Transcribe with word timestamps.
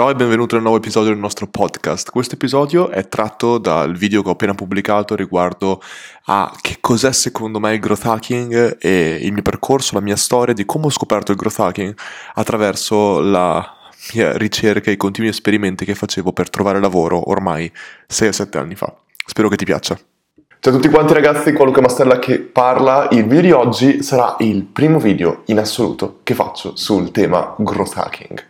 Ciao 0.00 0.08
e 0.08 0.14
benvenuto 0.14 0.54
nel 0.54 0.62
nuovo 0.62 0.78
episodio 0.78 1.10
del 1.10 1.18
nostro 1.18 1.46
podcast. 1.46 2.10
Questo 2.10 2.36
episodio 2.36 2.88
è 2.88 3.06
tratto 3.06 3.58
dal 3.58 3.94
video 3.94 4.22
che 4.22 4.30
ho 4.30 4.32
appena 4.32 4.54
pubblicato 4.54 5.14
riguardo 5.14 5.82
a 6.24 6.56
che 6.58 6.78
cos'è 6.80 7.12
secondo 7.12 7.60
me 7.60 7.74
il 7.74 7.80
growth 7.80 8.06
hacking 8.06 8.78
e 8.80 9.18
il 9.20 9.30
mio 9.34 9.42
percorso, 9.42 9.96
la 9.96 10.00
mia 10.00 10.16
storia 10.16 10.54
di 10.54 10.64
come 10.64 10.86
ho 10.86 10.90
scoperto 10.90 11.32
il 11.32 11.36
growth 11.36 11.58
hacking 11.58 11.94
attraverso 12.32 13.20
la 13.20 13.76
mia 14.14 14.38
ricerca 14.38 14.88
e 14.88 14.94
i 14.94 14.96
continui 14.96 15.28
esperimenti 15.28 15.84
che 15.84 15.94
facevo 15.94 16.32
per 16.32 16.48
trovare 16.48 16.80
lavoro 16.80 17.28
ormai 17.28 17.70
6 18.06 18.28
o 18.28 18.32
7 18.32 18.56
anni 18.56 18.76
fa. 18.76 18.96
Spero 19.26 19.50
che 19.50 19.56
ti 19.56 19.66
piaccia. 19.66 20.00
Ciao 20.62 20.74
a 20.74 20.76
tutti 20.76 20.90
quanti 20.90 21.14
ragazzi, 21.14 21.54
qua 21.54 21.64
Luca 21.64 21.80
Mastella 21.80 22.18
che 22.18 22.38
parla. 22.38 23.08
Il 23.12 23.24
video 23.24 23.40
di 23.40 23.50
oggi 23.50 24.02
sarà 24.02 24.36
il 24.40 24.64
primo 24.64 24.98
video 24.98 25.40
in 25.46 25.58
assoluto 25.58 26.18
che 26.22 26.34
faccio 26.34 26.76
sul 26.76 27.12
tema 27.12 27.54
growth 27.56 27.96
hacking. 27.96 28.44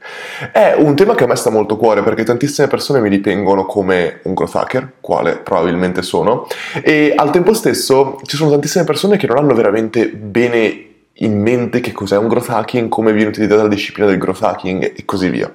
È 0.52 0.74
un 0.76 0.96
tema 0.96 1.14
che 1.14 1.22
a 1.22 1.28
me 1.28 1.36
sta 1.36 1.50
molto 1.50 1.74
a 1.74 1.76
cuore 1.76 2.02
perché 2.02 2.24
tantissime 2.24 2.66
persone 2.66 2.98
mi 2.98 3.08
ritengono 3.08 3.64
come 3.64 4.18
un 4.24 4.34
growth 4.34 4.56
hacker, 4.56 4.94
quale 5.00 5.36
probabilmente 5.36 6.02
sono, 6.02 6.48
e 6.82 7.12
al 7.14 7.30
tempo 7.30 7.54
stesso 7.54 8.18
ci 8.24 8.36
sono 8.36 8.50
tantissime 8.50 8.82
persone 8.82 9.16
che 9.16 9.28
non 9.28 9.36
hanno 9.36 9.54
veramente 9.54 10.08
bene 10.08 10.86
in 11.12 11.40
mente 11.40 11.78
che 11.78 11.92
cos'è 11.92 12.16
un 12.16 12.26
growth 12.26 12.48
hacking, 12.48 12.88
come 12.88 13.12
viene 13.12 13.28
utilizzata 13.28 13.62
la 13.62 13.68
disciplina 13.68 14.08
del 14.08 14.18
growth 14.18 14.42
hacking 14.42 14.82
e 14.96 15.04
così 15.04 15.28
via. 15.28 15.48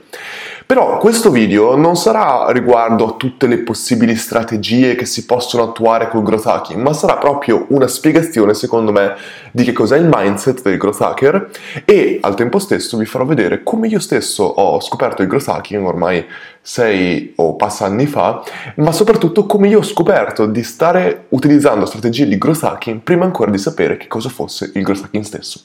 Però 0.67 0.97
questo 0.97 1.29
video 1.29 1.75
non 1.75 1.95
sarà 1.95 2.49
riguardo 2.49 3.05
a 3.05 3.11
tutte 3.11 3.45
le 3.45 3.59
possibili 3.59 4.15
strategie 4.15 4.95
che 4.95 5.05
si 5.05 5.25
possono 5.25 5.61
attuare 5.61 6.09
col 6.09 6.23
growth 6.23 6.47
hacking, 6.47 6.81
ma 6.81 6.91
sarà 6.91 7.17
proprio 7.17 7.67
una 7.69 7.87
spiegazione, 7.87 8.55
secondo 8.55 8.91
me, 8.91 9.15
di 9.51 9.63
che 9.63 9.73
cos'è 9.73 9.95
il 9.95 10.09
mindset 10.11 10.63
del 10.63 10.79
growth 10.79 11.01
hacker 11.01 11.51
e 11.85 12.17
al 12.19 12.33
tempo 12.33 12.57
stesso 12.57 12.97
vi 12.97 13.05
farò 13.05 13.25
vedere 13.25 13.61
come 13.61 13.87
io 13.87 13.99
stesso 13.99 14.43
ho 14.43 14.81
scoperto 14.81 15.21
il 15.21 15.27
growth 15.27 15.49
hacking 15.49 15.85
ormai 15.85 16.25
sei 16.59 17.33
o 17.35 17.55
passa 17.55 17.85
anni 17.85 18.07
fa, 18.07 18.43
ma 18.77 18.91
soprattutto 18.91 19.45
come 19.45 19.67
io 19.67 19.79
ho 19.79 19.83
scoperto 19.83 20.47
di 20.47 20.63
stare 20.63 21.25
utilizzando 21.29 21.85
strategie 21.85 22.27
di 22.27 22.39
growth 22.39 22.63
hacking 22.63 23.01
prima 23.01 23.23
ancora 23.23 23.51
di 23.51 23.59
sapere 23.59 23.97
che 23.97 24.07
cosa 24.07 24.29
fosse 24.29 24.71
il 24.73 24.81
growth 24.81 25.03
hacking 25.03 25.23
stesso. 25.23 25.59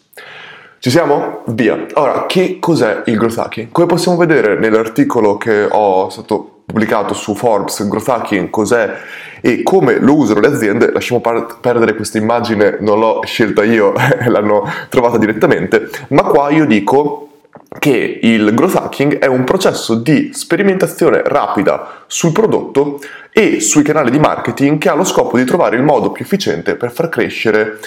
Ci 0.81 0.89
siamo? 0.89 1.43
Via. 1.49 1.85
Ora, 1.93 2.25
che 2.25 2.57
cos'è 2.59 3.03
il 3.05 3.19
growth 3.19 3.37
hacking? 3.37 3.69
Come 3.71 3.87
possiamo 3.87 4.17
vedere 4.17 4.59
nell'articolo 4.59 5.37
che 5.37 5.69
ho 5.71 6.09
stato 6.09 6.63
pubblicato 6.65 7.13
su 7.13 7.35
Forbes, 7.35 7.87
growth 7.87 8.09
hacking 8.09 8.49
cos'è 8.49 8.91
e 9.43 9.63
come 9.63 9.99
lo 9.99 10.17
usano 10.17 10.41
le 10.41 10.47
aziende, 10.47 10.91
lasciamo 10.91 11.21
par- 11.21 11.59
perdere 11.61 11.95
questa 11.95 12.17
immagine, 12.17 12.79
non 12.81 12.99
l'ho 12.99 13.21
scelta 13.27 13.63
io, 13.63 13.93
l'hanno 14.27 14.67
trovata 14.89 15.19
direttamente, 15.19 15.91
ma 16.09 16.23
qua 16.23 16.49
io 16.49 16.65
dico 16.65 17.29
che 17.79 18.19
il 18.23 18.55
growth 18.55 18.77
hacking 18.77 19.19
è 19.19 19.27
un 19.27 19.45
processo 19.45 19.97
di 19.97 20.31
sperimentazione 20.33 21.21
rapida 21.23 22.05
sul 22.07 22.33
prodotto 22.33 23.01
e 23.31 23.61
sui 23.61 23.83
canali 23.83 24.11
di 24.11 24.19
marketing 24.19 24.79
che 24.79 24.89
ha 24.89 24.95
lo 24.95 25.05
scopo 25.05 25.37
di 25.37 25.45
trovare 25.45 25.77
il 25.77 25.83
modo 25.83 26.11
più 26.11 26.25
efficiente 26.25 26.77
per 26.77 26.91
far 26.91 27.11
crescere 27.11 27.79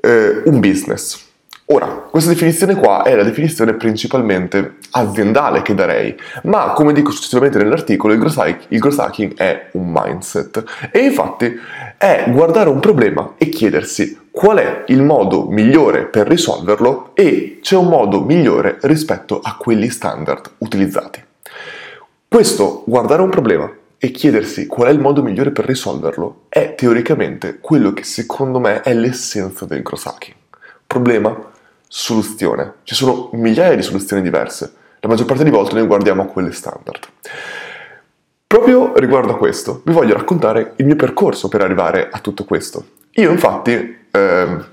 eh, 0.00 0.42
un 0.44 0.60
business. 0.60 1.26
Ora, 1.72 1.86
questa 1.86 2.30
definizione 2.30 2.74
qua 2.74 3.04
è 3.04 3.14
la 3.14 3.22
definizione 3.22 3.74
principalmente 3.74 4.78
aziendale 4.90 5.62
che 5.62 5.72
darei, 5.72 6.16
ma 6.42 6.72
come 6.72 6.92
dico 6.92 7.12
successivamente 7.12 7.58
nell'articolo, 7.58 8.12
il 8.12 8.18
growth, 8.18 8.66
il 8.70 8.80
growth 8.80 8.98
hacking 8.98 9.36
è 9.36 9.68
un 9.74 9.92
mindset 9.94 10.64
e 10.90 10.98
infatti 10.98 11.56
è 11.96 12.24
guardare 12.26 12.70
un 12.70 12.80
problema 12.80 13.34
e 13.36 13.48
chiedersi 13.50 14.18
qual 14.32 14.58
è 14.58 14.82
il 14.88 15.02
modo 15.02 15.46
migliore 15.48 16.06
per 16.06 16.26
risolverlo 16.26 17.12
e 17.14 17.60
c'è 17.62 17.76
un 17.76 17.86
modo 17.86 18.20
migliore 18.20 18.78
rispetto 18.82 19.38
a 19.40 19.54
quelli 19.56 19.90
standard 19.90 20.50
utilizzati. 20.58 21.22
Questo, 22.26 22.82
guardare 22.84 23.22
un 23.22 23.30
problema 23.30 23.72
e 23.96 24.10
chiedersi 24.10 24.66
qual 24.66 24.88
è 24.88 24.90
il 24.90 24.98
modo 24.98 25.22
migliore 25.22 25.52
per 25.52 25.66
risolverlo, 25.66 26.46
è 26.48 26.74
teoricamente 26.74 27.58
quello 27.60 27.92
che 27.92 28.02
secondo 28.02 28.58
me 28.58 28.80
è 28.80 28.92
l'essenza 28.92 29.66
del 29.66 29.82
growth 29.82 30.06
hacking. 30.06 30.34
Problema, 30.84 31.49
soluzione. 31.92 32.74
Ci 32.84 32.94
sono 32.94 33.30
migliaia 33.32 33.74
di 33.74 33.82
soluzioni 33.82 34.22
diverse. 34.22 34.72
La 35.00 35.08
maggior 35.08 35.26
parte 35.26 35.42
delle 35.42 35.56
volte 35.56 35.74
noi 35.74 35.86
guardiamo 35.88 36.22
a 36.22 36.26
quelle 36.26 36.52
standard. 36.52 37.08
Proprio 38.46 38.92
riguardo 38.96 39.32
a 39.32 39.36
questo, 39.36 39.82
vi 39.84 39.92
voglio 39.92 40.14
raccontare 40.14 40.74
il 40.76 40.86
mio 40.86 40.94
percorso 40.94 41.48
per 41.48 41.62
arrivare 41.62 42.08
a 42.10 42.20
tutto 42.20 42.44
questo. 42.44 42.84
Io 43.14 43.30
infatti, 43.30 44.06
ehm, 44.08 44.66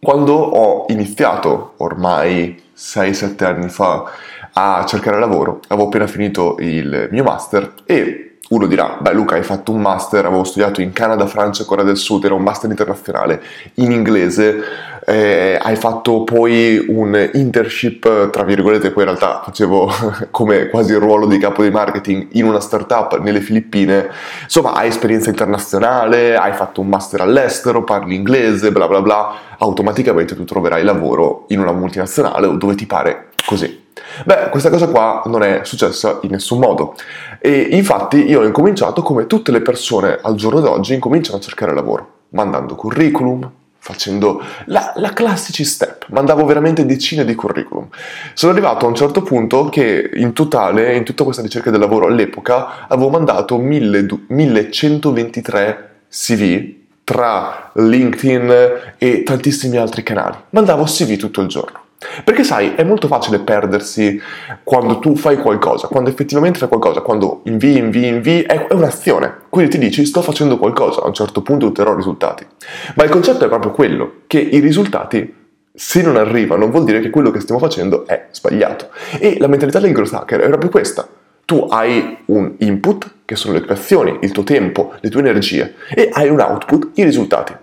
quando 0.00 0.34
ho 0.34 0.84
iniziato 0.88 1.74
ormai 1.78 2.62
6-7 2.76 3.44
anni 3.44 3.68
fa 3.70 4.10
a 4.52 4.84
cercare 4.84 5.18
lavoro, 5.18 5.60
avevo 5.68 5.86
appena 5.86 6.06
finito 6.06 6.56
il 6.58 7.08
mio 7.10 7.22
master 7.22 7.72
e 7.84 8.31
uno 8.50 8.66
dirà, 8.66 8.98
beh 9.00 9.12
Luca 9.12 9.36
hai 9.36 9.42
fatto 9.42 9.72
un 9.72 9.80
master, 9.80 10.26
avevo 10.26 10.44
studiato 10.44 10.80
in 10.80 10.92
Canada, 10.92 11.26
Francia 11.26 11.64
Corea 11.64 11.84
del 11.84 11.96
Sud, 11.96 12.24
era 12.24 12.34
un 12.34 12.42
master 12.42 12.68
internazionale 12.68 13.42
in 13.74 13.92
inglese, 13.92 14.62
eh, 15.06 15.58
hai 15.60 15.76
fatto 15.76 16.22
poi 16.24 16.84
un 16.88 17.30
internship, 17.32 18.30
tra 18.30 18.42
virgolette, 18.44 18.90
poi 18.90 19.04
in 19.04 19.08
realtà 19.08 19.42
facevo 19.44 19.90
come 20.30 20.68
quasi 20.68 20.92
il 20.92 20.98
ruolo 20.98 21.26
di 21.26 21.38
capo 21.38 21.62
di 21.62 21.70
marketing 21.70 22.28
in 22.32 22.44
una 22.44 22.60
startup 22.60 23.18
nelle 23.20 23.40
Filippine, 23.40 24.10
insomma 24.42 24.74
hai 24.74 24.88
esperienza 24.88 25.30
internazionale, 25.30 26.36
hai 26.36 26.52
fatto 26.52 26.80
un 26.80 26.88
master 26.88 27.22
all'estero, 27.22 27.84
parli 27.84 28.14
inglese, 28.14 28.70
bla 28.70 28.86
bla 28.86 29.00
bla, 29.00 29.34
automaticamente 29.58 30.36
tu 30.36 30.44
troverai 30.44 30.84
lavoro 30.84 31.46
in 31.48 31.60
una 31.60 31.72
multinazionale 31.72 32.46
o 32.46 32.52
dove 32.56 32.74
ti 32.74 32.86
pare 32.86 33.28
così. 33.46 33.81
Beh, 34.24 34.48
questa 34.50 34.70
cosa 34.70 34.88
qua 34.88 35.22
non 35.26 35.42
è 35.42 35.60
successa 35.64 36.18
in 36.22 36.30
nessun 36.30 36.58
modo 36.58 36.94
e 37.38 37.68
infatti 37.72 38.26
io 38.28 38.40
ho 38.40 38.44
incominciato 38.44 39.02
come 39.02 39.26
tutte 39.26 39.52
le 39.52 39.60
persone 39.60 40.18
al 40.20 40.34
giorno 40.34 40.60
d'oggi 40.60 40.94
incominciano 40.94 41.36
a 41.38 41.40
cercare 41.40 41.74
lavoro, 41.74 42.10
mandando 42.30 42.74
curriculum, 42.74 43.48
facendo 43.78 44.42
la, 44.66 44.92
la, 44.96 45.12
classici 45.12 45.64
step, 45.64 46.06
mandavo 46.10 46.44
veramente 46.44 46.84
decine 46.86 47.24
di 47.24 47.34
curriculum. 47.34 47.88
Sono 48.32 48.52
arrivato 48.52 48.86
a 48.86 48.88
un 48.88 48.94
certo 48.94 49.22
punto 49.22 49.68
che 49.68 50.08
in 50.14 50.32
totale, 50.32 50.94
in 50.94 51.02
tutta 51.02 51.24
questa 51.24 51.42
ricerca 51.42 51.70
del 51.70 51.80
lavoro 51.80 52.06
all'epoca, 52.06 52.86
avevo 52.86 53.10
mandato 53.10 53.58
1123 53.58 55.90
CV 56.08 56.74
tra 57.02 57.72
LinkedIn 57.74 58.94
e 58.98 59.24
tantissimi 59.24 59.78
altri 59.78 60.04
canali. 60.04 60.36
Mandavo 60.50 60.84
CV 60.84 61.16
tutto 61.16 61.40
il 61.40 61.48
giorno. 61.48 61.81
Perché 62.24 62.44
sai, 62.44 62.74
è 62.74 62.84
molto 62.84 63.06
facile 63.06 63.38
perdersi 63.40 64.20
quando 64.62 64.98
tu 64.98 65.16
fai 65.16 65.36
qualcosa, 65.38 65.86
quando 65.86 66.10
effettivamente 66.10 66.58
fai 66.58 66.68
qualcosa, 66.68 67.00
quando 67.00 67.40
invii, 67.44 67.78
invii, 67.78 68.06
invii, 68.08 68.42
è, 68.42 68.66
è 68.66 68.74
un'azione. 68.74 69.34
Quindi 69.48 69.70
ti 69.70 69.78
dici 69.78 70.04
sto 70.04 70.22
facendo 70.22 70.58
qualcosa, 70.58 71.02
a 71.02 71.06
un 71.06 71.14
certo 71.14 71.42
punto 71.42 71.66
otterrò 71.66 71.94
risultati. 71.94 72.46
Ma 72.94 73.04
il 73.04 73.10
concetto 73.10 73.44
è 73.44 73.48
proprio 73.48 73.70
quello, 73.70 74.12
che 74.26 74.38
i 74.38 74.58
risultati 74.58 75.40
se 75.74 76.02
non 76.02 76.16
arrivano 76.16 76.68
vuol 76.68 76.84
dire 76.84 77.00
che 77.00 77.10
quello 77.10 77.30
che 77.30 77.40
stiamo 77.40 77.60
facendo 77.60 78.06
è 78.06 78.26
sbagliato. 78.30 78.88
E 79.18 79.36
la 79.38 79.46
mentalità 79.46 79.78
del 79.78 79.92
growth 79.92 80.12
hacker 80.12 80.40
è 80.40 80.48
proprio 80.48 80.70
questa. 80.70 81.08
Tu 81.44 81.66
hai 81.70 82.18
un 82.26 82.54
input, 82.58 83.10
che 83.24 83.36
sono 83.36 83.54
le 83.54 83.62
tue 83.62 83.74
azioni, 83.74 84.18
il 84.22 84.32
tuo 84.32 84.42
tempo, 84.42 84.92
le 85.00 85.10
tue 85.10 85.20
energie, 85.20 85.74
e 85.94 86.08
hai 86.12 86.28
un 86.28 86.40
output, 86.40 86.90
i 86.94 87.04
risultati. 87.04 87.54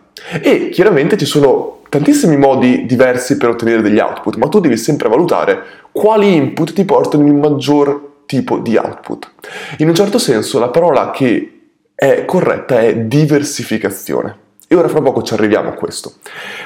E 0.41 0.69
chiaramente 0.69 1.17
ci 1.17 1.25
sono 1.25 1.81
tantissimi 1.89 2.37
modi 2.37 2.85
diversi 2.85 3.37
per 3.37 3.49
ottenere 3.49 3.81
degli 3.81 3.99
output, 3.99 4.35
ma 4.37 4.47
tu 4.47 4.59
devi 4.59 4.77
sempre 4.77 5.09
valutare 5.09 5.61
quali 5.91 6.35
input 6.35 6.73
ti 6.73 6.85
portano 6.85 7.25
il 7.25 7.33
maggior 7.33 8.23
tipo 8.25 8.59
di 8.59 8.77
output. 8.77 9.31
In 9.77 9.87
un 9.87 9.95
certo 9.95 10.19
senso 10.19 10.59
la 10.59 10.69
parola 10.69 11.09
che 11.11 11.53
è 11.95 12.25
corretta 12.25 12.79
è 12.79 12.95
diversificazione. 12.95 14.47
E 14.71 14.75
ora 14.75 14.87
fra 14.87 15.01
poco 15.01 15.23
ci 15.23 15.33
arriviamo 15.33 15.69
a 15.69 15.73
questo. 15.73 16.13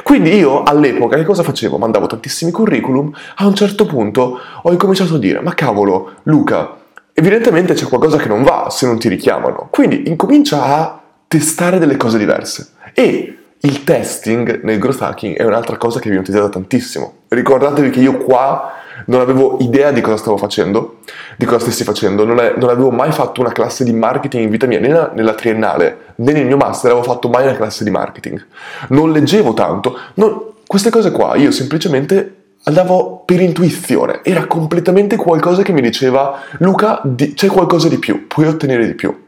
Quindi 0.03 0.35
io 0.35 0.63
all'epoca 0.63 1.15
che 1.15 1.23
cosa 1.23 1.41
facevo? 1.41 1.77
Mandavo 1.77 2.05
tantissimi 2.05 2.51
curriculum, 2.51 3.09
a 3.35 3.47
un 3.47 3.55
certo 3.55 3.85
punto 3.85 4.37
ho 4.61 4.71
incominciato 4.73 5.15
a 5.15 5.19
dire, 5.19 5.39
ma 5.39 5.53
cavolo, 5.53 6.15
Luca, 6.23 6.79
evidentemente 7.13 7.73
c'è 7.73 7.85
qualcosa 7.85 8.17
che 8.17 8.27
non 8.27 8.43
va 8.43 8.67
se 8.69 8.85
non 8.85 8.99
ti 8.99 9.07
richiamano. 9.07 9.69
Quindi 9.71 10.09
incomincia 10.09 10.63
a 10.65 11.01
testare 11.29 11.79
delle 11.79 11.95
cose 11.95 12.17
diverse. 12.17 12.71
E 12.93 13.37
il 13.65 13.85
testing 13.85 14.61
nel 14.63 14.77
growth 14.77 15.01
hacking 15.01 15.37
è 15.37 15.43
un'altra 15.43 15.77
cosa 15.77 15.99
che 15.99 16.09
viene 16.09 16.19
utilizzata 16.19 16.49
tantissimo. 16.49 17.13
Ricordatevi 17.29 17.91
che 17.91 18.01
io 18.01 18.17
qua 18.17 18.73
non 19.05 19.21
avevo 19.21 19.57
idea 19.61 19.91
di 19.91 20.01
cosa 20.01 20.17
stavo 20.17 20.35
facendo, 20.35 20.99
di 21.37 21.45
cosa 21.45 21.59
stessi 21.59 21.85
facendo, 21.85 22.25
non, 22.25 22.39
è, 22.39 22.55
non 22.57 22.69
avevo 22.69 22.91
mai 22.91 23.13
fatto 23.13 23.39
una 23.39 23.53
classe 23.53 23.85
di 23.85 23.93
marketing 23.93 24.43
in 24.43 24.49
vita 24.49 24.65
mia, 24.65 24.79
né 24.79 24.87
nella, 24.89 25.11
nella, 25.15 25.33
triennale 25.33 25.97
né 26.15 26.33
nel 26.33 26.45
mio 26.45 26.57
master 26.57 26.91
avevo 26.91 27.05
fatto 27.05 27.29
mai 27.29 27.43
una 27.43 27.55
classe 27.55 27.85
di 27.85 27.89
marketing. 27.89 28.45
Non 28.89 29.13
leggevo 29.13 29.53
tanto, 29.53 29.97
non, 30.15 30.41
queste 30.67 30.89
cose 30.89 31.11
qua 31.11 31.35
io 31.37 31.51
semplicemente 31.51 32.35
andavo 32.65 33.23
per 33.25 33.39
intuizione, 33.39 34.19
era 34.23 34.45
completamente 34.45 35.15
qualcosa 35.15 35.63
che 35.63 35.71
mi 35.71 35.81
diceva 35.81 36.41
Luca 36.57 36.99
di, 37.03 37.33
c'è 37.33 37.47
qualcosa 37.47 37.87
di 37.87 37.97
più, 37.97 38.27
puoi 38.27 38.47
ottenere 38.47 38.85
di 38.85 38.93
più. 38.93 39.22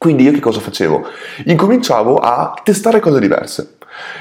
Quindi 0.00 0.22
io 0.22 0.32
che 0.32 0.40
cosa 0.40 0.60
facevo? 0.60 1.06
Incominciavo 1.44 2.16
a 2.16 2.54
testare 2.64 3.00
cose 3.00 3.20
diverse. 3.20 3.74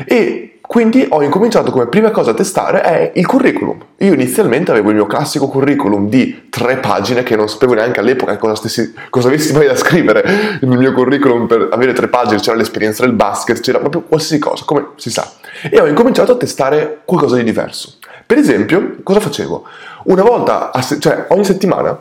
E 0.06 0.60
Quindi 0.70 1.04
ho 1.10 1.24
incominciato 1.24 1.72
come 1.72 1.88
prima 1.88 2.12
cosa 2.12 2.31
a 2.31 2.34
testare 2.36 2.81
è 2.81 3.12
il 3.16 3.26
curriculum. 3.26 3.84
Io 4.00 4.14
inizialmente 4.14 4.70
avevo 4.72 4.90
il 4.90 4.96
mio 4.96 5.08
classico 5.08 5.48
curriculum 5.48 6.10
di 6.10 6.48
tre 6.50 6.78
pagine 6.78 7.24
che 7.24 7.36
non 7.36 7.48
sapevo 7.50 7.74
neanche 7.76 8.02
all'epoca 8.02 8.38
cosa, 8.38 8.54
stessi, 8.56 8.94
cosa 9.10 9.30
avessi 9.30 9.54
mai 9.54 9.66
da 9.68 9.76
scrivere. 9.76 10.24
Il 10.62 10.68
mio 10.68 10.92
curriculum 10.92 11.48
per 11.48 11.70
avere 11.72 11.94
tre 11.94 12.08
pagine 12.10 12.40
c'era 12.40 12.58
l'esperienza 12.58 13.04
del 13.04 13.14
basket, 13.14 13.62
c'era 13.62 13.80
proprio 13.80 14.02
qualsiasi 14.02 14.38
cosa, 14.40 14.64
come 14.66 14.90
si 14.98 15.10
sa. 15.10 15.28
E 15.72 15.80
ho 15.80 15.88
incominciato 15.88 16.34
a 16.34 16.36
testare 16.36 17.00
qualcosa 17.06 17.38
di 17.38 17.44
diverso. 17.46 17.94
Per 18.28 18.38
esempio, 18.38 18.98
cosa 19.02 19.22
facevo? 19.22 19.64
Una 20.04 20.24
volta, 20.24 20.72
se- 20.82 21.00
cioè 21.00 21.25
ogni 21.30 21.46
settimana, 21.46 21.98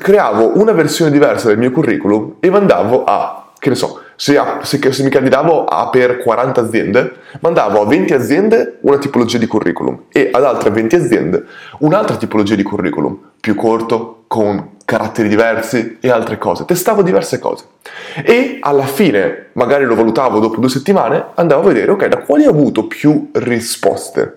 creavo 0.00 0.58
una 0.58 0.72
versione 0.72 1.10
diversa 1.10 1.48
del 1.48 1.58
mio 1.58 1.70
curriculum 1.70 2.36
e 2.40 2.50
mandavo 2.50 3.04
a, 3.04 3.52
che 3.58 3.68
ne 3.68 3.74
so, 3.74 4.00
se, 4.16 4.40
se, 4.62 4.92
se, 4.92 5.02
mi 5.02 5.10
candidavo 5.10 5.64
a 5.64 5.88
per 5.88 6.18
40 6.18 6.60
aziende, 6.60 7.12
mandavo 7.40 7.82
a 7.82 7.86
20 7.86 8.14
aziende 8.14 8.78
una 8.82 8.98
tipologia 8.98 9.38
di 9.38 9.46
curriculum 9.46 10.04
e 10.10 10.30
ad 10.32 10.44
altre 10.44 10.70
20 10.70 10.96
aziende 10.96 11.44
un'altra 11.78 12.16
tipologia 12.16 12.54
di 12.54 12.62
curriculum, 12.62 13.18
più 13.40 13.54
corto, 13.54 14.24
con 14.28 14.76
caratteri 14.84 15.28
diversi 15.28 15.98
e 16.00 16.10
altre 16.10 16.38
cose. 16.38 16.64
Testavo 16.64 17.02
diverse 17.02 17.38
cose. 17.38 17.64
E 18.24 18.58
alla 18.60 18.86
fine, 18.86 19.48
magari 19.52 19.84
lo 19.84 19.94
valutavo 19.94 20.38
dopo 20.38 20.58
due 20.58 20.70
settimane, 20.70 21.26
andavo 21.34 21.62
a 21.62 21.72
vedere, 21.72 21.90
ok, 21.90 22.06
da 22.06 22.18
quali 22.18 22.46
ho 22.46 22.50
avuto 22.50 22.86
più 22.86 23.28
risposte. 23.32 24.36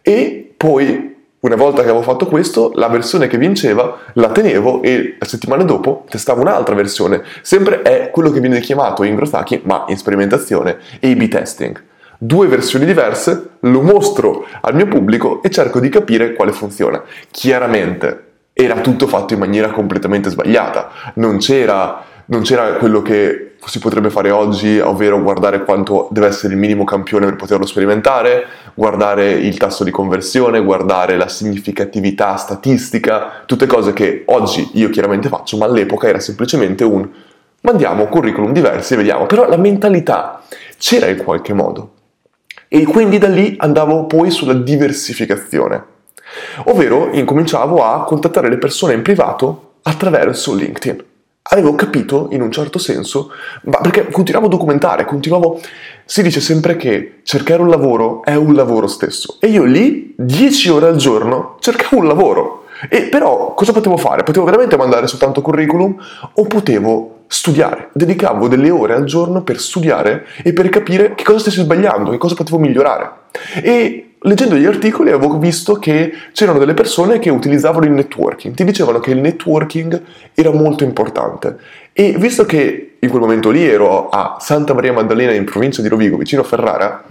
E 0.00 0.54
poi 0.56 1.11
una 1.42 1.56
volta 1.56 1.82
che 1.82 1.88
avevo 1.88 2.02
fatto 2.02 2.26
questo, 2.26 2.70
la 2.76 2.86
versione 2.86 3.26
che 3.26 3.36
vinceva 3.36 3.98
la 4.14 4.30
tenevo 4.30 4.80
e 4.82 5.16
la 5.18 5.26
settimana 5.26 5.64
dopo 5.64 6.04
testavo 6.08 6.40
un'altra 6.40 6.76
versione. 6.76 7.22
Sempre 7.40 7.82
è 7.82 8.10
quello 8.10 8.30
che 8.30 8.38
viene 8.38 8.60
chiamato 8.60 9.02
in 9.02 9.18
hacking, 9.20 9.62
ma 9.64 9.84
in 9.88 9.96
sperimentazione, 9.96 10.78
A-B 11.02 11.26
testing. 11.26 11.82
Due 12.16 12.46
versioni 12.46 12.84
diverse, 12.84 13.54
lo 13.58 13.82
mostro 13.82 14.46
al 14.60 14.76
mio 14.76 14.86
pubblico 14.86 15.42
e 15.42 15.50
cerco 15.50 15.80
di 15.80 15.88
capire 15.88 16.34
quale 16.34 16.52
funziona. 16.52 17.02
Chiaramente 17.32 18.26
era 18.52 18.76
tutto 18.76 19.08
fatto 19.08 19.32
in 19.32 19.40
maniera 19.40 19.70
completamente 19.70 20.30
sbagliata, 20.30 20.90
non 21.14 21.38
c'era, 21.38 22.04
non 22.32 22.40
c'era 22.40 22.72
quello 22.76 23.02
che 23.02 23.56
si 23.66 23.78
potrebbe 23.78 24.08
fare 24.08 24.30
oggi, 24.30 24.80
ovvero 24.80 25.20
guardare 25.22 25.64
quanto 25.64 26.08
deve 26.10 26.28
essere 26.28 26.54
il 26.54 26.58
minimo 26.58 26.82
campione 26.82 27.26
per 27.26 27.36
poterlo 27.36 27.66
sperimentare, 27.66 28.46
guardare 28.72 29.32
il 29.32 29.58
tasso 29.58 29.84
di 29.84 29.90
conversione, 29.90 30.64
guardare 30.64 31.18
la 31.18 31.28
significatività 31.28 32.34
statistica, 32.36 33.42
tutte 33.44 33.66
cose 33.66 33.92
che 33.92 34.22
oggi 34.26 34.70
io 34.72 34.88
chiaramente 34.88 35.28
faccio, 35.28 35.58
ma 35.58 35.66
all'epoca 35.66 36.08
era 36.08 36.20
semplicemente 36.20 36.84
un 36.84 37.06
mandiamo 37.60 38.06
curriculum 38.06 38.52
diversi 38.52 38.94
e 38.94 38.96
vediamo, 38.96 39.26
però 39.26 39.46
la 39.46 39.58
mentalità 39.58 40.42
c'era 40.78 41.08
in 41.08 41.22
qualche 41.22 41.52
modo. 41.52 41.90
E 42.66 42.84
quindi 42.84 43.18
da 43.18 43.28
lì 43.28 43.54
andavo 43.58 44.06
poi 44.06 44.30
sulla 44.30 44.54
diversificazione, 44.54 45.84
ovvero 46.64 47.10
incominciavo 47.12 47.84
a 47.84 48.04
contattare 48.04 48.48
le 48.48 48.56
persone 48.56 48.94
in 48.94 49.02
privato 49.02 49.74
attraverso 49.82 50.54
LinkedIn 50.54 51.10
avevo 51.42 51.74
capito 51.74 52.28
in 52.30 52.40
un 52.40 52.52
certo 52.52 52.78
senso, 52.78 53.30
ma 53.64 53.78
perché 53.80 54.08
continuavo 54.08 54.46
a 54.46 54.50
documentare, 54.50 55.04
continuavo... 55.04 55.60
Si 56.04 56.22
dice 56.22 56.40
sempre 56.40 56.76
che 56.76 57.20
cercare 57.22 57.62
un 57.62 57.68
lavoro 57.68 58.22
è 58.24 58.34
un 58.34 58.54
lavoro 58.54 58.86
stesso 58.86 59.36
e 59.40 59.46
io 59.46 59.62
lì 59.62 60.12
10 60.16 60.68
ore 60.68 60.88
al 60.88 60.96
giorno 60.96 61.56
cercavo 61.60 62.02
un 62.02 62.08
lavoro. 62.08 62.64
E 62.90 63.02
però 63.02 63.54
cosa 63.54 63.72
potevo 63.72 63.96
fare? 63.96 64.24
Potevo 64.24 64.44
veramente 64.44 64.76
mandare 64.76 65.06
soltanto 65.06 65.40
curriculum 65.40 65.96
o 66.34 66.46
potevo 66.46 67.20
studiare. 67.28 67.90
Dedicavo 67.94 68.48
delle 68.48 68.70
ore 68.70 68.94
al 68.94 69.04
giorno 69.04 69.42
per 69.42 69.60
studiare 69.60 70.26
e 70.42 70.52
per 70.52 70.68
capire 70.68 71.14
che 71.14 71.24
cosa 71.24 71.38
stessi 71.38 71.60
sbagliando, 71.60 72.10
che 72.10 72.18
cosa 72.18 72.34
potevo 72.34 72.58
migliorare. 72.58 73.10
E 73.62 74.11
leggendo 74.22 74.56
gli 74.56 74.64
articoli 74.64 75.10
avevo 75.10 75.38
visto 75.38 75.74
che 75.74 76.12
c'erano 76.32 76.58
delle 76.58 76.74
persone 76.74 77.18
che 77.18 77.30
utilizzavano 77.30 77.84
il 77.84 77.92
networking, 77.92 78.54
ti 78.54 78.64
dicevano 78.64 79.00
che 79.00 79.10
il 79.10 79.18
networking 79.18 80.02
era 80.34 80.50
molto 80.50 80.84
importante. 80.84 81.56
E 81.92 82.14
visto 82.18 82.44
che 82.44 82.96
in 82.98 83.08
quel 83.08 83.20
momento 83.20 83.50
lì 83.50 83.66
ero 83.66 84.08
a 84.08 84.36
Santa 84.40 84.74
Maria 84.74 84.92
Maddalena 84.92 85.32
in 85.32 85.44
provincia 85.44 85.82
di 85.82 85.88
Rovigo, 85.88 86.16
vicino 86.16 86.42
a 86.42 86.44
Ferrara, 86.44 87.04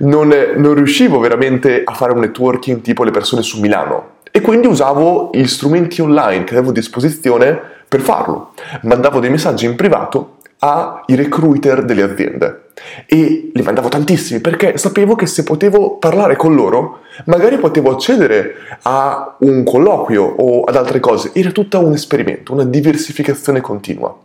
non, 0.00 0.32
non 0.56 0.74
riuscivo 0.74 1.18
veramente 1.18 1.82
a 1.84 1.92
fare 1.92 2.12
un 2.12 2.20
networking 2.20 2.80
tipo 2.80 3.04
le 3.04 3.10
persone 3.10 3.42
su 3.42 3.60
Milano. 3.60 4.12
E 4.30 4.40
quindi 4.40 4.66
usavo 4.66 5.30
gli 5.32 5.46
strumenti 5.46 6.00
online 6.00 6.44
che 6.44 6.54
avevo 6.54 6.70
a 6.70 6.72
disposizione 6.72 7.56
per 7.86 8.00
farlo. 8.00 8.52
Mandavo 8.82 9.20
dei 9.20 9.30
messaggi 9.30 9.66
in 9.66 9.76
privato 9.76 10.38
ai 10.58 11.14
recruiter 11.14 11.84
delle 11.84 12.02
aziende 12.02 12.63
e 13.06 13.50
li 13.52 13.62
mandavo 13.62 13.88
tantissimi 13.88 14.40
perché 14.40 14.76
sapevo 14.78 15.14
che 15.14 15.26
se 15.26 15.44
potevo 15.44 15.96
parlare 15.98 16.36
con 16.36 16.54
loro, 16.54 17.00
magari 17.26 17.56
potevo 17.58 17.90
accedere 17.92 18.54
a 18.82 19.36
un 19.40 19.64
colloquio 19.64 20.22
o 20.22 20.64
ad 20.64 20.76
altre 20.76 21.00
cose. 21.00 21.30
Era 21.32 21.50
tutto 21.50 21.84
un 21.84 21.92
esperimento, 21.92 22.52
una 22.52 22.64
diversificazione 22.64 23.60
continua. 23.60 24.16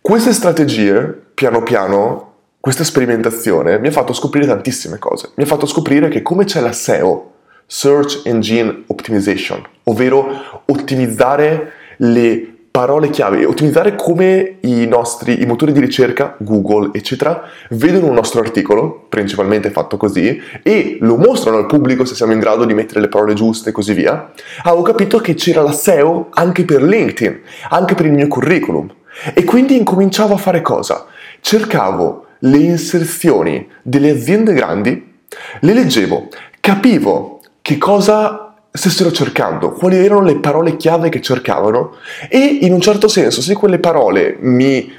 Queste 0.00 0.32
strategie, 0.32 1.18
piano 1.34 1.62
piano, 1.62 2.28
questa 2.60 2.84
sperimentazione 2.84 3.78
mi 3.78 3.88
ha 3.88 3.92
fatto 3.92 4.12
scoprire 4.12 4.46
tantissime 4.46 4.98
cose. 4.98 5.30
Mi 5.34 5.44
ha 5.44 5.46
fatto 5.46 5.66
scoprire 5.66 6.08
che 6.08 6.22
come 6.22 6.44
c'è 6.44 6.60
la 6.60 6.72
SEO, 6.72 7.32
Search 7.66 8.22
Engine 8.24 8.84
Optimization, 8.86 9.62
ovvero 9.84 10.62
ottimizzare 10.66 11.72
le 11.98 12.49
parole 12.70 13.10
chiave, 13.10 13.44
ottimizzare 13.44 13.96
come 13.96 14.58
i 14.60 14.86
nostri 14.86 15.42
i 15.42 15.46
motori 15.46 15.72
di 15.72 15.80
ricerca, 15.80 16.36
Google, 16.38 16.90
eccetera, 16.92 17.42
vedono 17.70 18.06
un 18.06 18.14
nostro 18.14 18.40
articolo, 18.40 19.06
principalmente 19.08 19.70
fatto 19.70 19.96
così, 19.96 20.40
e 20.62 20.98
lo 21.00 21.16
mostrano 21.16 21.56
al 21.56 21.66
pubblico 21.66 22.04
se 22.04 22.14
siamo 22.14 22.32
in 22.32 22.38
grado 22.38 22.64
di 22.64 22.74
mettere 22.74 23.00
le 23.00 23.08
parole 23.08 23.34
giuste 23.34 23.70
e 23.70 23.72
così 23.72 23.92
via. 23.92 24.30
Avevo 24.62 24.82
capito 24.82 25.18
che 25.18 25.34
c'era 25.34 25.62
la 25.62 25.72
SEO 25.72 26.28
anche 26.30 26.64
per 26.64 26.82
LinkedIn, 26.82 27.40
anche 27.70 27.94
per 27.94 28.06
il 28.06 28.12
mio 28.12 28.28
curriculum. 28.28 28.88
E 29.34 29.42
quindi 29.42 29.76
incominciavo 29.76 30.34
a 30.34 30.38
fare 30.38 30.62
cosa? 30.62 31.06
Cercavo 31.40 32.26
le 32.40 32.58
inserzioni 32.58 33.68
delle 33.82 34.10
aziende 34.10 34.52
grandi, 34.54 35.12
le 35.60 35.74
leggevo, 35.74 36.28
capivo 36.60 37.40
che 37.60 37.78
cosa 37.78 38.49
stessero 38.72 39.10
cercando, 39.10 39.72
quali 39.72 39.96
erano 39.96 40.22
le 40.22 40.38
parole 40.38 40.76
chiave 40.76 41.08
che 41.08 41.20
cercavano 41.20 41.96
e 42.28 42.58
in 42.62 42.72
un 42.72 42.80
certo 42.80 43.08
senso 43.08 43.40
se 43.40 43.54
quelle 43.54 43.78
parole 43.78 44.36
mi, 44.40 44.92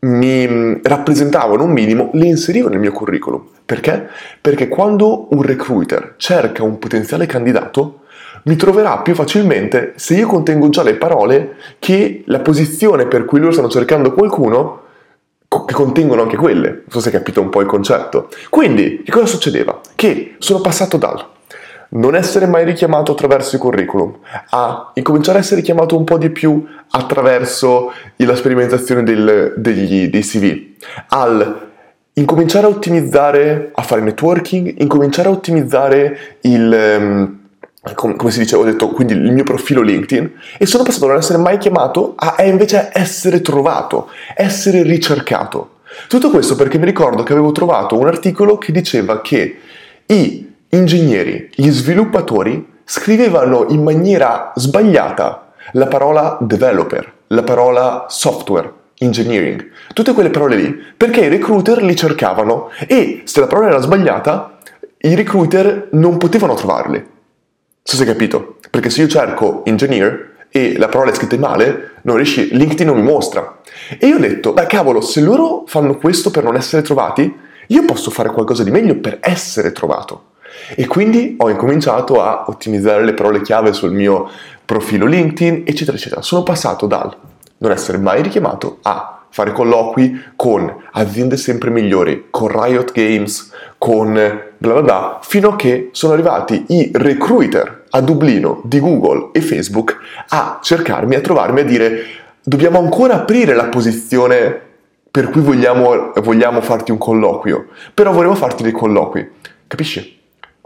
mi 0.00 0.46
mm, 0.46 0.74
rappresentavano 0.82 1.64
un 1.64 1.70
minimo, 1.70 2.10
le 2.12 2.26
inserivo 2.26 2.68
nel 2.68 2.78
mio 2.78 2.92
curriculum. 2.92 3.42
Perché? 3.64 4.08
Perché 4.40 4.68
quando 4.68 5.28
un 5.30 5.42
recruiter 5.42 6.14
cerca 6.18 6.62
un 6.62 6.78
potenziale 6.78 7.24
candidato, 7.26 8.00
mi 8.44 8.56
troverà 8.56 8.98
più 8.98 9.14
facilmente 9.14 9.94
se 9.96 10.14
io 10.14 10.26
contengo 10.26 10.68
già 10.68 10.82
le 10.82 10.96
parole 10.96 11.56
che 11.78 12.24
la 12.26 12.40
posizione 12.40 13.06
per 13.06 13.24
cui 13.24 13.38
loro 13.38 13.52
stanno 13.52 13.70
cercando 13.70 14.12
qualcuno 14.12 14.82
che 15.48 15.72
contengono 15.72 16.20
anche 16.20 16.36
quelle. 16.36 16.68
Non 16.68 16.84
so 16.88 17.00
se 17.00 17.08
hai 17.08 17.14
capito 17.14 17.40
un 17.40 17.48
po' 17.48 17.62
il 17.62 17.66
concetto. 17.66 18.28
Quindi, 18.50 19.02
che 19.02 19.10
cosa 19.10 19.26
succedeva? 19.26 19.80
Che 19.94 20.34
sono 20.38 20.60
passato 20.60 20.98
dal 20.98 21.32
non 21.94 22.14
essere 22.14 22.46
mai 22.46 22.64
richiamato 22.64 23.12
attraverso 23.12 23.56
i 23.56 23.58
curriculum, 23.58 24.16
a 24.50 24.90
incominciare 24.94 25.38
a 25.38 25.40
essere 25.40 25.60
richiamato 25.60 25.96
un 25.96 26.04
po' 26.04 26.18
di 26.18 26.30
più 26.30 26.64
attraverso 26.90 27.92
la 28.16 28.36
sperimentazione 28.36 29.02
del, 29.02 29.54
degli, 29.56 30.08
dei 30.08 30.22
CV, 30.22 30.60
al 31.08 31.70
incominciare 32.14 32.66
a 32.66 32.68
ottimizzare, 32.68 33.70
a 33.74 33.82
fare 33.82 34.00
networking, 34.00 34.74
incominciare 34.78 35.28
a 35.28 35.32
ottimizzare 35.32 36.38
il... 36.42 36.96
Um, 36.98 37.38
come 38.16 38.30
si 38.30 38.38
dice, 38.38 38.56
ho 38.56 38.64
detto 38.64 38.88
quindi 38.88 39.12
il 39.12 39.32
mio 39.32 39.44
profilo 39.44 39.82
LinkedIn 39.82 40.32
e 40.56 40.64
sono 40.64 40.84
passato 40.84 41.04
da 41.04 41.12
non 41.12 41.20
essere 41.20 41.36
mai 41.36 41.58
chiamato 41.58 42.14
a 42.16 42.42
invece 42.44 42.88
essere 42.94 43.42
trovato, 43.42 44.08
essere 44.34 44.82
ricercato. 44.82 45.80
Tutto 46.08 46.30
questo 46.30 46.56
perché 46.56 46.78
mi 46.78 46.86
ricordo 46.86 47.22
che 47.22 47.32
avevo 47.32 47.52
trovato 47.52 47.98
un 47.98 48.06
articolo 48.06 48.56
che 48.56 48.72
diceva 48.72 49.20
che 49.20 49.58
i 50.06 50.53
ingegneri, 50.74 51.50
gli 51.54 51.70
sviluppatori 51.70 52.72
scrivevano 52.84 53.66
in 53.68 53.82
maniera 53.82 54.52
sbagliata 54.54 55.52
la 55.72 55.86
parola 55.86 56.36
developer, 56.40 57.12
la 57.28 57.42
parola 57.42 58.06
software, 58.08 58.72
engineering, 58.98 59.70
tutte 59.92 60.12
quelle 60.12 60.30
parole 60.30 60.56
lì, 60.56 60.78
perché 60.96 61.24
i 61.24 61.28
recruiter 61.28 61.82
li 61.82 61.96
cercavano 61.96 62.70
e 62.86 63.22
se 63.24 63.40
la 63.40 63.46
parola 63.46 63.68
era 63.68 63.80
sbagliata, 63.80 64.58
i 64.98 65.14
recruiter 65.14 65.88
non 65.92 66.16
potevano 66.18 66.54
trovarli. 66.54 67.04
Se 67.82 68.00
hai 68.00 68.06
capito? 68.06 68.58
Perché 68.70 68.90
se 68.90 69.02
io 69.02 69.08
cerco 69.08 69.64
engineer 69.64 70.32
e 70.48 70.78
la 70.78 70.88
parola 70.88 71.10
è 71.10 71.14
scritta 71.14 71.36
male, 71.36 71.90
non 72.02 72.16
riesci, 72.16 72.54
LinkedIn 72.56 72.86
non 72.86 72.96
mi 72.96 73.02
mostra. 73.02 73.60
E 73.98 74.06
io 74.06 74.16
ho 74.16 74.20
detto, 74.20 74.52
beh 74.52 74.66
cavolo, 74.66 75.00
se 75.00 75.20
loro 75.20 75.64
fanno 75.66 75.96
questo 75.96 76.30
per 76.30 76.44
non 76.44 76.56
essere 76.56 76.82
trovati, 76.82 77.34
io 77.66 77.84
posso 77.84 78.10
fare 78.10 78.30
qualcosa 78.30 78.62
di 78.62 78.70
meglio 78.70 78.96
per 78.96 79.18
essere 79.20 79.72
trovato. 79.72 80.32
E 80.74 80.86
quindi 80.86 81.36
ho 81.38 81.50
incominciato 81.50 82.22
a 82.22 82.44
ottimizzare 82.46 83.04
le 83.04 83.14
parole 83.14 83.40
chiave 83.42 83.72
sul 83.72 83.92
mio 83.92 84.28
profilo 84.64 85.06
LinkedIn, 85.06 85.62
eccetera, 85.66 85.96
eccetera. 85.96 86.22
Sono 86.22 86.42
passato 86.42 86.86
dal 86.86 87.14
non 87.58 87.70
essere 87.70 87.98
mai 87.98 88.22
richiamato 88.22 88.78
a 88.82 89.22
fare 89.30 89.52
colloqui 89.52 90.22
con 90.36 90.72
aziende 90.92 91.36
sempre 91.36 91.70
migliori, 91.70 92.26
con 92.30 92.48
Riot 92.48 92.92
Games, 92.92 93.52
con 93.78 94.12
bla 94.12 94.72
bla 94.72 94.82
bla, 94.82 95.18
fino 95.22 95.48
a 95.50 95.56
che 95.56 95.88
sono 95.92 96.12
arrivati 96.12 96.66
i 96.68 96.90
recruiter 96.94 97.84
a 97.90 98.00
Dublino 98.00 98.60
di 98.64 98.78
Google 98.78 99.30
e 99.32 99.40
Facebook 99.40 99.98
a 100.28 100.60
cercarmi, 100.62 101.16
a 101.16 101.20
trovarmi, 101.20 101.60
a 101.60 101.64
dire 101.64 102.04
dobbiamo 102.42 102.78
ancora 102.78 103.14
aprire 103.14 103.54
la 103.54 103.64
posizione 103.64 104.60
per 105.10 105.30
cui 105.30 105.40
vogliamo, 105.40 106.12
vogliamo 106.22 106.60
farti 106.60 106.90
un 106.90 106.98
colloquio, 106.98 107.66
però 107.92 108.12
vorremmo 108.12 108.34
farti 108.34 108.62
dei 108.62 108.72
colloqui. 108.72 109.28
Capisci? 109.66 110.13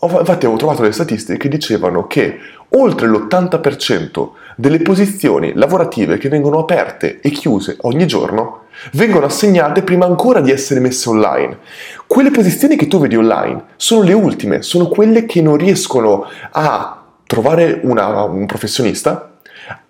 Infatti 0.00 0.45
avevo 0.45 0.57
trovato 0.57 0.83
le 0.83 0.93
statistiche 0.93 1.38
che 1.38 1.49
dicevano 1.49 2.07
che 2.07 2.38
oltre 2.71 3.09
l'80% 3.09 4.28
delle 4.55 4.78
posizioni 4.78 5.52
lavorative 5.55 6.19
che 6.19 6.28
vengono 6.28 6.61
aperte 6.61 7.19
e 7.21 7.31
chiuse 7.31 7.78
ogni 7.81 8.07
giorno 8.07 8.67
vengono 8.93 9.26
assegnate 9.26 9.83
prima 9.83 10.07
ancora 10.07 10.40
di 10.40 10.52
essere 10.52 10.78
messe 10.78 11.09
online. 11.09 11.59
Quelle 12.07 12.31
posizioni 12.31 12.76
che 12.76 12.87
tu 12.87 13.00
vedi 13.00 13.17
online 13.17 13.64
sono 13.75 14.02
le 14.02 14.12
ultime, 14.12 14.62
sono 14.62 14.87
quelle 14.87 15.26
che 15.26 15.43
non 15.43 15.57
riescono 15.57 16.26
a 16.52 17.02
trovare 17.26 17.81
una, 17.83 18.23
un 18.23 18.47
professionista 18.47 19.33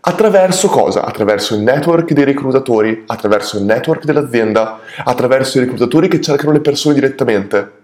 attraverso 0.01 0.69
cosa? 0.69 1.05
Attraverso 1.05 1.55
il 1.55 1.61
network 1.61 2.13
dei 2.13 2.25
reclutatori, 2.25 3.05
attraverso 3.07 3.59
il 3.59 3.65
network 3.65 4.05
dell'azienda, 4.05 4.81
attraverso 5.05 5.59
i 5.59 5.61
reclutatori 5.61 6.09
che 6.09 6.21
cercano 6.21 6.53
le 6.53 6.61
persone 6.61 6.95
direttamente. 6.95 7.78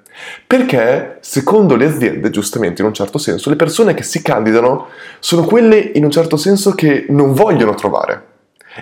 Perché, 0.47 1.19
secondo 1.21 1.75
le 1.77 1.87
aziende, 1.87 2.31
giustamente 2.31 2.83
in 2.83 2.89
un 2.89 2.95
certo 2.95 3.19
senso, 3.19 3.51
le 3.51 3.57
persone 3.57 3.95
che 3.95 4.03
si 4.03 4.23
candidano 4.23 4.89
sono 5.19 5.45
quelle 5.45 5.79
in 5.79 6.05
un 6.05 6.11
certo 6.11 6.37
senso 6.37 6.73
che 6.73 7.07
non 7.09 7.33
vogliono 7.33 7.75
trovare. 7.75 8.33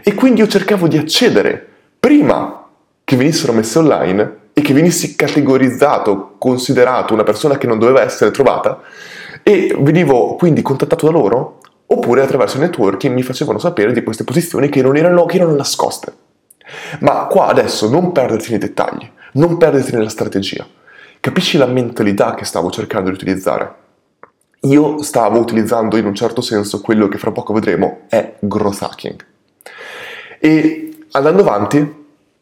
E 0.03 0.15
quindi 0.15 0.41
io 0.41 0.49
cercavo 0.49 0.89
di 0.89 0.99
accedere 0.99 1.67
prima 1.99 2.67
che 3.05 3.17
venissero 3.17 3.53
messe 3.53 3.79
online 3.79 4.37
e 4.53 4.61
che 4.61 4.75
venissi 4.75 5.17
categorizzato, 5.17 6.35
considerato 6.39 7.15
una 7.15 7.25
persona 7.25 7.59
che 7.59 7.67
non 7.67 7.79
doveva 7.79 8.03
essere 8.03 8.31
trovata 8.31 8.81
e 9.43 9.75
venivo 9.79 10.37
quindi 10.37 10.63
contattato 10.63 11.07
da 11.07 11.13
loro 11.13 11.61
oppure 11.87 12.23
attraverso 12.23 12.57
il 12.57 12.63
networking 12.63 13.15
mi 13.15 13.23
facevano 13.23 13.59
sapere 13.59 13.93
di 13.93 14.03
queste 14.03 14.25
posizioni 14.25 14.69
che 14.69 14.83
non 14.83 14.97
erano, 14.97 15.27
che 15.27 15.37
erano 15.37 15.55
nascoste. 15.55 16.13
Ma 17.01 17.27
qua 17.27 17.47
adesso 17.47 17.91
non 17.91 18.13
perderti 18.13 18.51
nei 18.51 18.59
dettagli, 18.59 19.09
non 19.33 19.59
perderti 19.59 19.93
nella 19.93 20.09
strategia. 20.09 20.67
Capisci 21.23 21.57
la 21.57 21.67
mentalità 21.67 22.35
che 22.35 22.45
stavo 22.45 22.69
cercando 22.73 23.09
di 23.09 23.15
utilizzare? 23.15 23.75
Io 24.63 25.01
stavo 25.03 25.39
utilizzando 25.39 25.97
in 25.97 26.05
un 26.05 26.17
certo 26.17 26.41
senso 26.41 26.81
quello 26.81 27.07
che 27.07 27.17
fra 27.17 27.31
poco 27.31 27.53
vedremo 27.53 28.01
è 28.09 28.39
growth 28.41 28.83
hacking. 28.83 29.25
E 30.41 31.05
andando 31.13 31.43
avanti, 31.43 31.79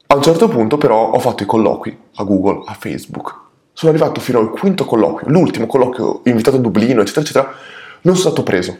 a 0.06 0.16
un 0.16 0.22
certo 0.22 0.49
punto 0.49 0.78
però 0.78 1.10
ho 1.10 1.18
fatto 1.18 1.42
i 1.42 1.46
colloqui 1.46 1.94
a 2.14 2.25
Google, 2.25 2.62
a 2.64 2.72
Facebook. 2.72 3.34
Sono 3.75 3.92
arrivato 3.92 4.18
fino 4.18 4.38
al 4.38 4.49
quinto 4.49 4.87
colloquio, 4.87 5.28
l'ultimo 5.28 5.66
colloquio 5.66 6.22
invitato 6.25 6.56
a 6.56 6.60
Dublino, 6.60 7.02
eccetera, 7.02 7.20
eccetera. 7.20 7.54
Non 8.00 8.16
sono 8.16 8.32
stato 8.32 8.42
preso. 8.42 8.78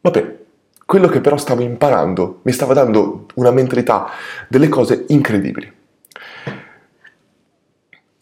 Vabbè, 0.00 0.38
quello 0.86 1.08
che 1.08 1.20
però 1.20 1.36
stavo 1.38 1.62
imparando 1.62 2.38
mi 2.42 2.52
stava 2.52 2.72
dando 2.72 3.26
una 3.34 3.50
mentalità 3.50 4.10
delle 4.46 4.68
cose 4.68 5.06
incredibili 5.08 5.80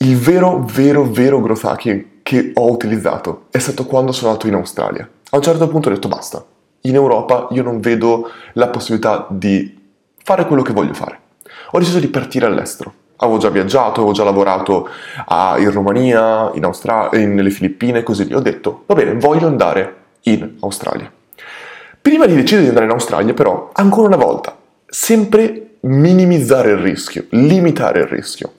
il 0.02 0.16
vero, 0.16 0.64
vero, 0.64 1.04
vero 1.04 1.40
growth 1.40 2.04
che 2.22 2.52
ho 2.54 2.70
utilizzato 2.70 3.46
è 3.50 3.58
stato 3.58 3.84
quando 3.84 4.12
sono 4.12 4.30
andato 4.30 4.46
in 4.46 4.54
Australia. 4.54 5.08
A 5.30 5.36
un 5.36 5.42
certo 5.42 5.68
punto 5.68 5.88
ho 5.88 5.92
detto 5.92 6.08
basta, 6.08 6.42
in 6.82 6.94
Europa 6.94 7.48
io 7.50 7.62
non 7.62 7.80
vedo 7.80 8.30
la 8.54 8.68
possibilità 8.68 9.26
di 9.28 9.78
fare 10.22 10.46
quello 10.46 10.62
che 10.62 10.72
voglio 10.72 10.94
fare. 10.94 11.18
Ho 11.72 11.78
deciso 11.78 11.98
di 11.98 12.08
partire 12.08 12.46
all'estero. 12.46 12.94
Avevo 13.16 13.36
già 13.36 13.50
viaggiato, 13.50 14.00
avevo 14.00 14.12
già 14.12 14.24
lavorato 14.24 14.88
a, 15.26 15.56
in 15.58 15.70
Romania, 15.70 16.50
in 16.54 16.64
Austra- 16.64 17.10
nelle 17.12 17.50
Filippine 17.50 17.98
e 17.98 18.02
così 18.02 18.24
via. 18.24 18.38
Ho 18.38 18.40
detto, 18.40 18.84
va 18.86 18.94
bene, 18.94 19.14
voglio 19.18 19.46
andare 19.46 19.96
in 20.22 20.56
Australia. 20.60 21.12
Prima 22.00 22.24
di 22.24 22.34
decidere 22.34 22.62
di 22.62 22.68
andare 22.68 22.86
in 22.86 22.92
Australia, 22.92 23.34
però, 23.34 23.68
ancora 23.74 24.06
una 24.06 24.16
volta, 24.16 24.56
sempre 24.86 25.69
minimizzare 25.82 26.72
il 26.72 26.78
rischio, 26.78 27.24
limitare 27.30 28.00
il 28.00 28.06
rischio. 28.06 28.52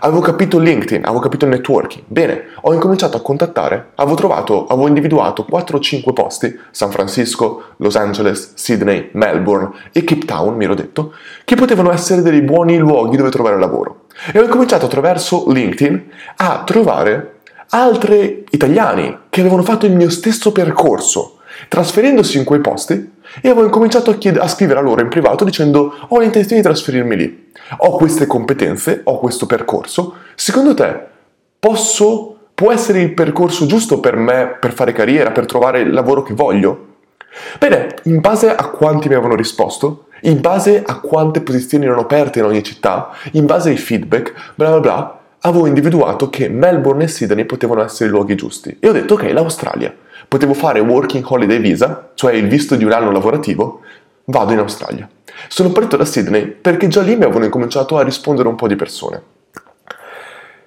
Avevo 0.00 0.20
capito 0.20 0.58
LinkedIn, 0.58 1.04
avevo 1.04 1.18
capito 1.18 1.44
il 1.44 1.50
networking. 1.50 2.04
Bene, 2.06 2.44
ho 2.60 2.72
incominciato 2.72 3.16
a 3.16 3.20
contattare, 3.20 3.90
avevo 3.96 4.16
trovato, 4.16 4.66
avevo 4.66 4.86
individuato 4.86 5.44
4 5.44 5.76
o 5.76 5.80
5 5.80 6.12
posti, 6.12 6.58
San 6.70 6.90
Francisco, 6.90 7.62
Los 7.78 7.96
Angeles, 7.96 8.52
Sydney, 8.54 9.10
Melbourne 9.12 9.70
e 9.92 10.04
Cape 10.04 10.24
Town, 10.24 10.54
mi 10.54 10.64
ero 10.64 10.74
detto, 10.74 11.14
che 11.44 11.56
potevano 11.56 11.92
essere 11.92 12.22
dei 12.22 12.42
buoni 12.42 12.78
luoghi 12.78 13.16
dove 13.16 13.30
trovare 13.30 13.58
lavoro. 13.58 14.06
E 14.32 14.38
ho 14.38 14.44
incominciato 14.44 14.86
attraverso 14.86 15.50
LinkedIn 15.50 16.10
a 16.36 16.62
trovare 16.64 17.40
altri 17.70 18.44
italiani 18.50 19.18
che 19.28 19.40
avevano 19.40 19.62
fatto 19.62 19.86
il 19.86 19.94
mio 19.94 20.10
stesso 20.10 20.52
percorso, 20.52 21.38
trasferendosi 21.68 22.38
in 22.38 22.44
quei 22.44 22.60
posti 22.60 23.16
e 23.40 23.48
avevo 23.48 23.64
incominciato 23.64 24.10
a, 24.10 24.14
chied- 24.14 24.38
a 24.38 24.48
scrivere 24.48 24.78
a 24.78 24.82
loro 24.82 25.00
in 25.00 25.08
privato 25.08 25.44
dicendo 25.44 25.94
ho 26.08 26.18
l'intenzione 26.18 26.60
di 26.60 26.66
trasferirmi 26.66 27.16
lì, 27.16 27.50
ho 27.78 27.96
queste 27.96 28.26
competenze, 28.26 29.00
ho 29.04 29.18
questo 29.18 29.46
percorso, 29.46 30.16
secondo 30.34 30.74
te 30.74 31.00
posso, 31.58 32.36
può 32.54 32.72
essere 32.72 33.00
il 33.00 33.14
percorso 33.14 33.66
giusto 33.66 34.00
per 34.00 34.16
me 34.16 34.56
per 34.60 34.72
fare 34.72 34.92
carriera, 34.92 35.30
per 35.30 35.46
trovare 35.46 35.80
il 35.80 35.90
lavoro 35.90 36.22
che 36.22 36.34
voglio? 36.34 36.86
Bene, 37.58 37.94
in 38.04 38.20
base 38.20 38.54
a 38.54 38.68
quanti 38.68 39.08
mi 39.08 39.14
avevano 39.14 39.36
risposto, 39.36 40.06
in 40.22 40.40
base 40.40 40.82
a 40.84 40.98
quante 41.00 41.40
posizioni 41.40 41.84
erano 41.84 42.00
aperte 42.02 42.40
in 42.40 42.44
ogni 42.46 42.62
città, 42.62 43.10
in 43.32 43.46
base 43.46 43.70
ai 43.70 43.76
feedback, 43.76 44.32
bla 44.54 44.70
bla 44.70 44.80
bla, 44.80 45.20
avevo 45.40 45.66
individuato 45.66 46.30
che 46.30 46.48
Melbourne 46.48 47.04
e 47.04 47.08
Sydney 47.08 47.44
potevano 47.44 47.84
essere 47.84 48.08
i 48.08 48.12
luoghi 48.12 48.34
giusti. 48.34 48.76
E 48.80 48.88
ho 48.88 48.92
detto 48.92 49.14
ok, 49.14 49.30
l'Australia 49.30 49.94
potevo 50.28 50.52
fare 50.54 50.78
Working 50.80 51.24
Holiday 51.26 51.58
Visa, 51.58 52.10
cioè 52.14 52.34
il 52.34 52.46
visto 52.46 52.76
di 52.76 52.84
un 52.84 52.92
anno 52.92 53.10
lavorativo, 53.10 53.80
vado 54.24 54.52
in 54.52 54.58
Australia. 54.58 55.08
Sono 55.48 55.70
partito 55.70 55.96
da 55.96 56.04
Sydney 56.04 56.46
perché 56.46 56.88
già 56.88 57.00
lì 57.00 57.16
mi 57.16 57.24
avevano 57.24 57.46
incominciato 57.46 57.96
a 57.96 58.02
rispondere 58.02 58.48
un 58.48 58.54
po' 58.54 58.68
di 58.68 58.76
persone. 58.76 59.22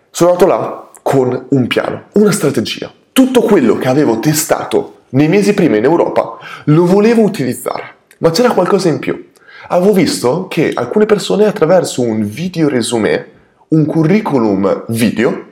Sono 0.10 0.32
andato 0.32 0.50
là 0.50 0.90
con 1.02 1.46
un 1.50 1.68
piano, 1.68 2.04
una 2.14 2.32
strategia. 2.32 2.92
Tutto 3.14 3.42
quello 3.42 3.78
che 3.78 3.88
avevo 3.88 4.20
testato 4.20 5.00
nei 5.10 5.28
mesi 5.28 5.54
prima 5.54 5.78
in 5.78 5.84
Europa 5.84 6.38
lo 6.66 6.86
volevo 6.86 7.22
utilizzare, 7.22 7.96
ma 8.20 8.32
c'era 8.32 8.52
qualcosa 8.52 8.88
in 8.88 9.00
più. 9.00 9.30
Avevo 9.68 9.94
visto 9.94 10.48
che 10.48 10.72
alcune 10.74 11.06
persone 11.06 11.46
attraverso 11.46 12.02
un 12.02 12.24
video 12.24 12.68
resume, 12.68 13.30
un 13.70 13.86
curriculum 13.86 14.86
video, 14.88 15.50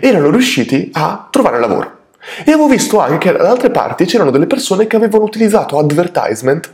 erano 0.00 0.30
riusciti 0.30 0.90
a 0.92 1.28
trovare 1.30 1.60
lavoro. 1.60 1.93
E 2.44 2.50
avevo 2.50 2.68
visto 2.68 3.00
anche 3.00 3.32
che 3.32 3.38
da 3.38 3.50
altre 3.50 3.70
parti 3.70 4.04
c'erano 4.04 4.30
delle 4.30 4.46
persone 4.46 4.86
che 4.86 4.96
avevano 4.96 5.24
utilizzato 5.24 5.78
advertisement 5.78 6.72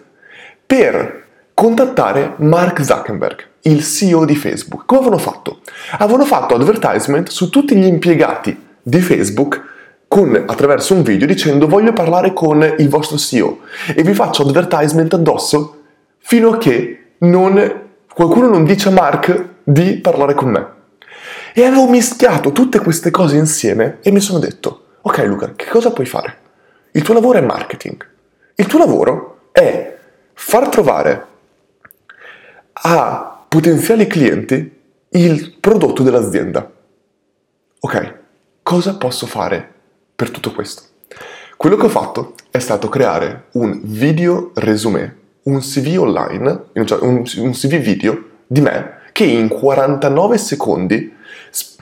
per 0.65 1.25
contattare 1.53 2.35
Mark 2.37 2.83
Zuckerberg, 2.83 3.47
il 3.63 3.85
CEO 3.85 4.25
di 4.25 4.37
Facebook. 4.37 4.85
Come 4.87 5.01
avevano 5.01 5.21
fatto? 5.21 5.61
Avevano 5.99 6.25
fatto 6.25 6.55
advertisement 6.55 7.29
su 7.29 7.51
tutti 7.51 7.77
gli 7.77 7.85
impiegati 7.85 8.69
di 8.81 9.01
Facebook 9.01 9.61
con, 10.09 10.45
attraverso 10.47 10.95
un 10.95 11.03
video 11.03 11.27
dicendo 11.27 11.69
voglio 11.69 11.93
parlare 11.93 12.33
con 12.33 12.63
il 12.79 12.89
vostro 12.89 13.17
CEO 13.17 13.59
e 13.95 14.03
vi 14.03 14.15
faccio 14.15 14.43
advertisement 14.43 15.13
addosso 15.15 15.83
fino 16.19 16.51
a 16.51 16.59
che 16.59 17.13
non, 17.19 17.83
qualcuno 18.13 18.49
non 18.49 18.65
dice 18.65 18.89
a 18.89 18.93
Mark 18.93 19.45
di 19.63 19.99
parlare 19.99 20.35
con 20.35 20.51
me. 20.51 20.67
E 21.53 21.65
avevo 21.65 21.89
mischiato 21.89 22.53
tutte 22.53 22.79
queste 22.79 23.11
cose 23.11 23.37
insieme 23.37 23.99
e 24.01 24.11
mi 24.11 24.21
sono 24.21 24.39
detto 24.39 24.80
Ok 25.03 25.19
Luca, 25.25 25.55
che 25.55 25.67
cosa 25.67 25.93
puoi 25.93 26.05
fare? 26.05 26.39
Il 26.91 27.03
tuo 27.03 27.15
lavoro 27.15 27.39
è 27.39 27.41
marketing. 27.41 28.07
Il 28.57 28.67
tuo 28.67 28.79
lavoro 28.79 29.49
è 29.51 29.97
far 30.35 30.69
trovare 30.69 31.27
a 32.73 33.45
potenziali 33.49 34.07
clienti 34.07 34.79
il 35.09 35.57
prodotto 35.59 36.03
dell'azienda. 36.03 36.71
Ok, 37.81 38.15
cosa 38.63 38.97
posso 38.97 39.25
fare 39.27 39.73
per 40.15 40.31
tutto 40.31 40.53
questo? 40.53 40.83
Quello 41.57 41.77
che 41.77 41.87
ho 41.87 41.91
fatto 41.91 42.35
è 42.51 42.59
stato 42.59 42.91
creare 42.91 43.47
un 43.53 43.81
video 43.83 44.51
resume, 44.57 45.17
un 45.45 45.61
CV 45.61 45.99
online, 45.99 46.65
un 46.75 47.23
CV 47.53 47.79
video 47.79 48.23
di 48.47 48.61
me 48.61 48.99
che 49.13 49.25
in 49.25 49.49
49 49.49 50.37
secondi, 50.37 51.17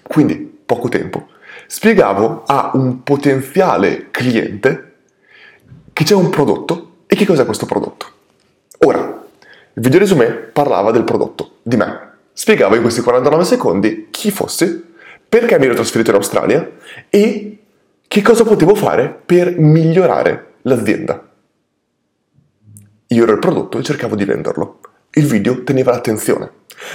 quindi 0.05 0.37
poco 0.37 0.89
tempo, 0.89 1.29
spiegavo 1.71 2.45
a 2.47 2.71
un 2.73 3.03
potenziale 3.03 4.09
cliente 4.11 4.95
che 5.93 6.03
c'è 6.03 6.15
un 6.15 6.31
prodotto 6.31 7.03
e 7.07 7.15
che 7.15 7.27
cos'è 7.27 7.45
questo 7.45 7.67
prodotto. 7.67 8.07
Ora, 8.87 8.99
il 9.01 9.83
video 9.83 9.99
resume 9.99 10.29
parlava 10.31 10.93
del 10.93 11.05
prodotto, 11.05 11.57
di 11.63 11.77
me. 11.77 12.07
Spiegavo 12.33 12.75
in 12.75 12.81
questi 12.81 13.03
49 13.03 13.45
secondi 13.45 14.09
chi 14.11 14.31
fossi, 14.31 14.83
perché 15.29 15.59
mi 15.59 15.67
ero 15.67 15.75
trasferito 15.75 16.09
in 16.09 16.17
Australia 16.17 16.71
e 17.11 17.59
che 18.09 18.23
cosa 18.23 18.45
potevo 18.45 18.75
fare 18.75 19.15
per 19.27 19.59
migliorare 19.59 20.55
l'azienda. 20.63 21.23
Io 23.09 23.23
ero 23.23 23.33
il 23.33 23.39
prodotto 23.41 23.79
e 23.79 23.83
cercavo 23.83 24.17
di 24.17 24.25
venderlo. 24.25 24.81
Il 25.11 25.27
video 25.27 25.63
teneva 25.65 25.93
l'attenzione. 25.93 26.51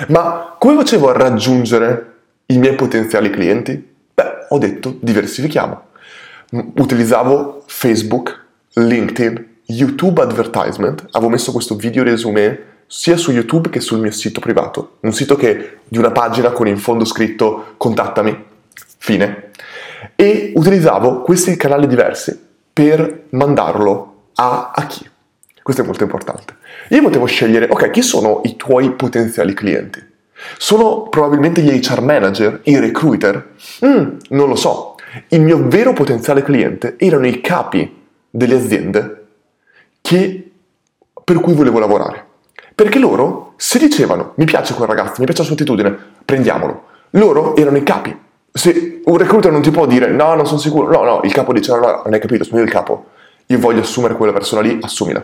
Ma 0.07 0.55
come 0.57 0.77
facevo 0.77 1.09
a 1.09 1.13
raggiungere 1.13 2.13
i 2.47 2.57
miei 2.57 2.73
potenziali 2.73 3.29
clienti? 3.29 3.91
Ho 4.53 4.59
detto 4.59 4.97
diversifichiamo. 4.99 5.81
Utilizzavo 6.75 7.63
Facebook, 7.65 8.39
LinkedIn, 8.73 9.61
YouTube 9.65 10.21
Advertisement, 10.21 11.07
avevo 11.09 11.31
messo 11.31 11.51
questo 11.51 11.75
video 11.75 12.03
resume 12.03 12.59
sia 12.85 13.17
su 13.17 13.31
YouTube 13.31 13.69
che 13.69 13.79
sul 13.79 13.99
mio 13.99 14.11
sito 14.11 14.39
privato, 14.39 14.97
un 14.99 15.11
sito 15.11 15.35
che 15.35 15.79
di 15.87 15.97
una 15.97 16.11
pagina 16.11 16.51
con 16.51 16.67
in 16.67 16.77
fondo 16.77 17.03
scritto 17.03 17.73
contattami, 17.77 18.43
fine. 18.99 19.49
E 20.15 20.53
utilizzavo 20.55 21.21
questi 21.21 21.55
canali 21.55 21.87
diversi 21.87 22.39
per 22.71 23.23
mandarlo 23.29 24.27
a, 24.35 24.71
a 24.75 24.85
chi? 24.85 25.09
Questo 25.63 25.81
è 25.81 25.85
molto 25.85 26.03
importante. 26.03 26.57
Io 26.89 27.01
potevo 27.01 27.25
scegliere, 27.25 27.69
ok, 27.71 27.89
chi 27.89 28.03
sono 28.03 28.41
i 28.43 28.55
tuoi 28.55 28.91
potenziali 28.91 29.55
clienti? 29.55 30.11
Sono 30.57 31.03
probabilmente 31.03 31.61
gli 31.61 31.69
HR 31.69 32.01
manager, 32.01 32.59
i 32.63 32.79
recruiter? 32.79 33.51
Mm, 33.85 34.17
non 34.29 34.47
lo 34.47 34.55
so. 34.55 34.95
Il 35.29 35.41
mio 35.41 35.67
vero 35.67 35.93
potenziale 35.93 36.41
cliente 36.41 36.95
erano 36.97 37.27
i 37.27 37.39
capi 37.41 38.01
delle 38.29 38.55
aziende 38.55 39.25
che, 40.01 40.51
per 41.23 41.39
cui 41.39 41.53
volevo 41.53 41.79
lavorare. 41.79 42.25
Perché 42.75 42.97
loro, 42.97 43.53
se 43.57 43.77
dicevano, 43.77 44.33
mi 44.35 44.45
piace 44.45 44.73
quel 44.73 44.87
ragazzo, 44.87 45.15
mi 45.19 45.25
piace 45.25 45.41
la 45.41 45.45
sua 45.45 45.55
attitudine, 45.55 45.95
prendiamolo. 46.25 46.85
Loro 47.11 47.55
erano 47.55 47.77
i 47.77 47.83
capi. 47.83 48.17
Se 48.51 49.01
un 49.05 49.17
recruiter 49.17 49.51
non 49.51 49.61
ti 49.61 49.71
può 49.71 49.85
dire, 49.85 50.07
no, 50.07 50.33
non 50.33 50.47
sono 50.47 50.59
sicuro, 50.59 50.91
no, 50.91 51.03
no, 51.03 51.21
il 51.23 51.31
capo 51.31 51.53
dice, 51.53 51.71
no, 51.71 51.79
no, 51.79 52.01
non 52.03 52.13
hai 52.13 52.19
capito, 52.19 52.43
sono 52.43 52.57
io 52.57 52.65
il 52.65 52.71
capo. 52.71 53.05
Io 53.47 53.59
voglio 53.59 53.81
assumere 53.81 54.15
quella 54.15 54.33
persona 54.33 54.61
lì, 54.61 54.79
assumila. 54.81 55.23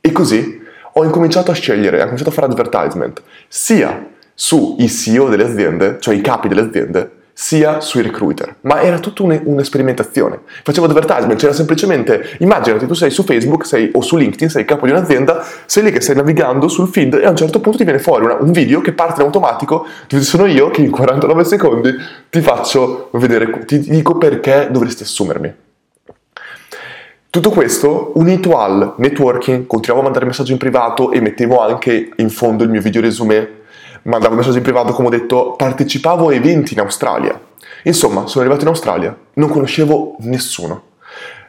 E 0.00 0.12
così 0.12 0.60
ho 0.92 1.04
incominciato 1.04 1.50
a 1.50 1.54
scegliere, 1.54 1.98
ho 1.98 2.04
cominciato 2.04 2.30
a 2.30 2.32
fare 2.32 2.46
advertisement, 2.46 3.22
sia 3.48 4.08
sui 4.42 4.88
CEO 4.88 5.28
delle 5.28 5.44
aziende, 5.44 5.98
cioè 6.00 6.14
i 6.14 6.22
capi 6.22 6.48
delle 6.48 6.62
aziende, 6.62 7.10
sia 7.34 7.80
sui 7.80 8.00
recruiter, 8.00 8.56
ma 8.62 8.80
era 8.80 8.98
tutta 8.98 9.22
un, 9.22 9.38
un'esperimentazione. 9.44 10.40
Facevo 10.62 10.86
advertisement, 10.86 11.38
c'era 11.38 11.52
semplicemente, 11.52 12.36
immaginati 12.38 12.86
tu 12.86 12.94
sei 12.94 13.10
su 13.10 13.22
Facebook 13.22 13.66
sei, 13.66 13.90
o 13.92 14.00
su 14.00 14.16
LinkedIn, 14.16 14.48
sei 14.48 14.64
capo 14.64 14.86
di 14.86 14.92
un'azienda, 14.92 15.44
sei 15.66 15.82
lì 15.82 15.92
che 15.92 16.00
stai 16.00 16.16
navigando 16.16 16.68
sul 16.68 16.88
feed 16.88 17.16
e 17.16 17.26
a 17.26 17.28
un 17.28 17.36
certo 17.36 17.60
punto 17.60 17.76
ti 17.76 17.84
viene 17.84 17.98
fuori 17.98 18.24
una, 18.24 18.38
un 18.40 18.50
video 18.50 18.80
che 18.80 18.94
parte 18.94 19.20
in 19.20 19.26
automatico, 19.26 19.86
dove 20.08 20.22
sono 20.22 20.46
io 20.46 20.70
che 20.70 20.80
in 20.80 20.90
49 20.90 21.44
secondi 21.44 21.94
ti 22.30 22.40
faccio 22.40 23.10
vedere, 23.12 23.66
ti 23.66 23.78
dico 23.78 24.16
perché 24.16 24.68
dovresti 24.70 25.02
assumermi. 25.02 25.54
Tutto 27.28 27.50
questo 27.50 28.12
unito 28.14 28.58
al 28.58 28.94
networking, 28.96 29.66
continuavo 29.66 30.00
a 30.00 30.04
mandare 30.04 30.24
messaggi 30.24 30.52
in 30.52 30.58
privato 30.58 31.12
e 31.12 31.20
mettevo 31.20 31.60
anche 31.60 32.08
in 32.16 32.30
fondo 32.30 32.64
il 32.64 32.70
mio 32.70 32.80
video 32.80 33.02
resume 33.02 33.58
mandavo 34.02 34.34
messaggi 34.34 34.58
in 34.58 34.62
privato, 34.62 34.92
come 34.92 35.08
ho 35.08 35.10
detto, 35.10 35.52
partecipavo 35.56 36.28
a 36.28 36.34
eventi 36.34 36.74
in 36.74 36.80
Australia. 36.80 37.38
Insomma, 37.84 38.26
sono 38.26 38.44
arrivato 38.44 38.62
in 38.62 38.68
Australia, 38.68 39.16
non 39.34 39.48
conoscevo 39.48 40.16
nessuno. 40.20 40.82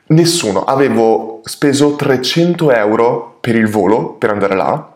Nessuno. 0.08 0.64
Avevo 0.66 1.42
speso 1.44 1.96
300 1.96 2.72
euro 2.72 3.38
per 3.40 3.56
il 3.56 3.68
volo, 3.68 4.14
per 4.14 4.30
andare 4.30 4.56
là, 4.56 4.96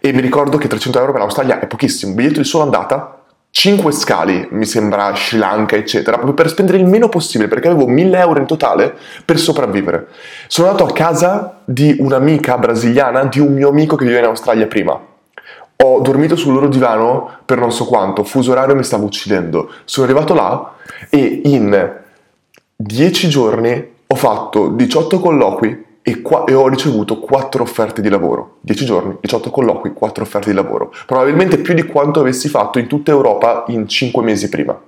e 0.00 0.12
mi 0.12 0.20
ricordo 0.20 0.58
che 0.58 0.68
300 0.68 0.98
euro 0.98 1.12
per 1.12 1.20
l'Australia 1.20 1.60
è 1.60 1.66
pochissimo. 1.66 2.14
Biglietto 2.14 2.40
di 2.40 2.46
sola 2.46 2.64
andata, 2.64 3.22
5 3.50 3.92
scali, 3.92 4.48
mi 4.50 4.66
sembra 4.66 5.14
Sri 5.14 5.38
Lanka, 5.38 5.76
eccetera, 5.76 6.16
proprio 6.16 6.34
per 6.34 6.48
spendere 6.48 6.78
il 6.78 6.84
meno 6.84 7.08
possibile, 7.08 7.48
perché 7.48 7.68
avevo 7.68 7.86
1000 7.86 8.18
euro 8.18 8.40
in 8.40 8.46
totale 8.46 8.94
per 9.24 9.38
sopravvivere. 9.38 10.08
Sono 10.48 10.68
andato 10.68 10.90
a 10.90 10.92
casa 10.92 11.60
di 11.64 11.96
un'amica 11.98 12.58
brasiliana, 12.58 13.24
di 13.24 13.38
un 13.38 13.54
mio 13.54 13.68
amico 13.68 13.96
che 13.96 14.04
viveva 14.04 14.24
in 14.24 14.30
Australia 14.30 14.66
prima 14.66 15.05
ho 15.76 16.00
dormito 16.00 16.36
sul 16.36 16.54
loro 16.54 16.68
divano 16.68 17.30
per 17.44 17.58
non 17.58 17.70
so 17.70 17.84
quanto, 17.84 18.24
fuso 18.24 18.52
orario 18.52 18.74
mi 18.74 18.84
stavo 18.84 19.04
uccidendo. 19.04 19.70
Sono 19.84 20.06
arrivato 20.06 20.34
là 20.34 20.74
e 21.10 21.42
in 21.44 21.94
10 22.76 23.28
giorni 23.28 23.94
ho 24.06 24.14
fatto 24.14 24.68
18 24.68 25.20
colloqui 25.20 25.84
e, 26.02 26.22
qua- 26.22 26.44
e, 26.44 26.54
ho 26.54 26.68
ricevuto 26.68 27.18
4 27.18 27.62
offerte 27.62 28.00
di 28.00 28.08
lavoro. 28.08 28.58
10 28.60 28.84
giorni, 28.84 29.16
18 29.20 29.50
colloqui, 29.50 29.92
4 29.92 30.22
offerte 30.22 30.50
di 30.50 30.54
lavoro. 30.54 30.92
Probabilmente 31.04 31.58
più 31.58 31.74
di 31.74 31.84
quanto 31.84 32.20
avessi 32.20 32.48
fatto 32.48 32.78
in 32.78 32.86
tutta 32.86 33.10
Europa 33.10 33.64
in 33.68 33.88
5 33.88 34.22
mesi 34.22 34.48
prima. 34.48 34.78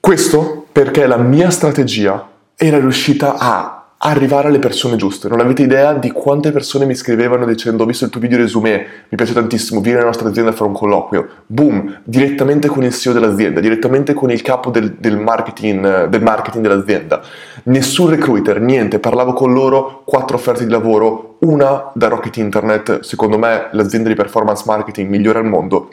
Questo 0.00 0.66
perché 0.70 1.06
la 1.06 1.16
mia 1.16 1.50
strategia 1.50 2.28
era 2.56 2.78
riuscita 2.78 3.36
a 3.38 3.85
arrivare 4.10 4.48
alle 4.48 4.58
persone 4.58 4.96
giuste. 4.96 5.28
Non 5.28 5.40
avete 5.40 5.62
idea 5.62 5.92
di 5.94 6.10
quante 6.10 6.52
persone 6.52 6.84
mi 6.86 6.94
scrivevano 6.94 7.44
dicendo 7.44 7.82
ho 7.82 7.86
visto 7.86 8.04
il 8.04 8.10
tuo 8.10 8.20
video 8.20 8.38
resume, 8.38 8.86
mi 9.08 9.16
piace 9.16 9.32
tantissimo, 9.32 9.80
vieni 9.80 9.96
nella 9.96 10.10
nostra 10.10 10.28
azienda 10.28 10.50
a 10.50 10.54
fare 10.54 10.70
un 10.70 10.76
colloquio. 10.76 11.28
Boom, 11.46 12.00
direttamente 12.04 12.68
con 12.68 12.84
il 12.84 12.92
CEO 12.92 13.12
dell'azienda, 13.12 13.60
direttamente 13.60 14.14
con 14.14 14.30
il 14.30 14.42
capo 14.42 14.70
del, 14.70 14.94
del, 14.94 15.18
marketing, 15.18 16.06
del 16.06 16.22
marketing 16.22 16.66
dell'azienda. 16.66 17.20
Nessun 17.64 18.10
recruiter, 18.10 18.60
niente, 18.60 18.98
parlavo 19.00 19.32
con 19.32 19.52
loro, 19.52 20.02
quattro 20.04 20.36
offerte 20.36 20.64
di 20.64 20.70
lavoro, 20.70 21.38
una 21.40 21.90
da 21.92 22.08
Rocket 22.08 22.36
Internet, 22.36 23.00
secondo 23.00 23.38
me 23.38 23.68
l'azienda 23.72 24.08
di 24.08 24.14
performance 24.14 24.62
marketing 24.66 25.08
migliore 25.08 25.40
al 25.40 25.46
mondo. 25.46 25.90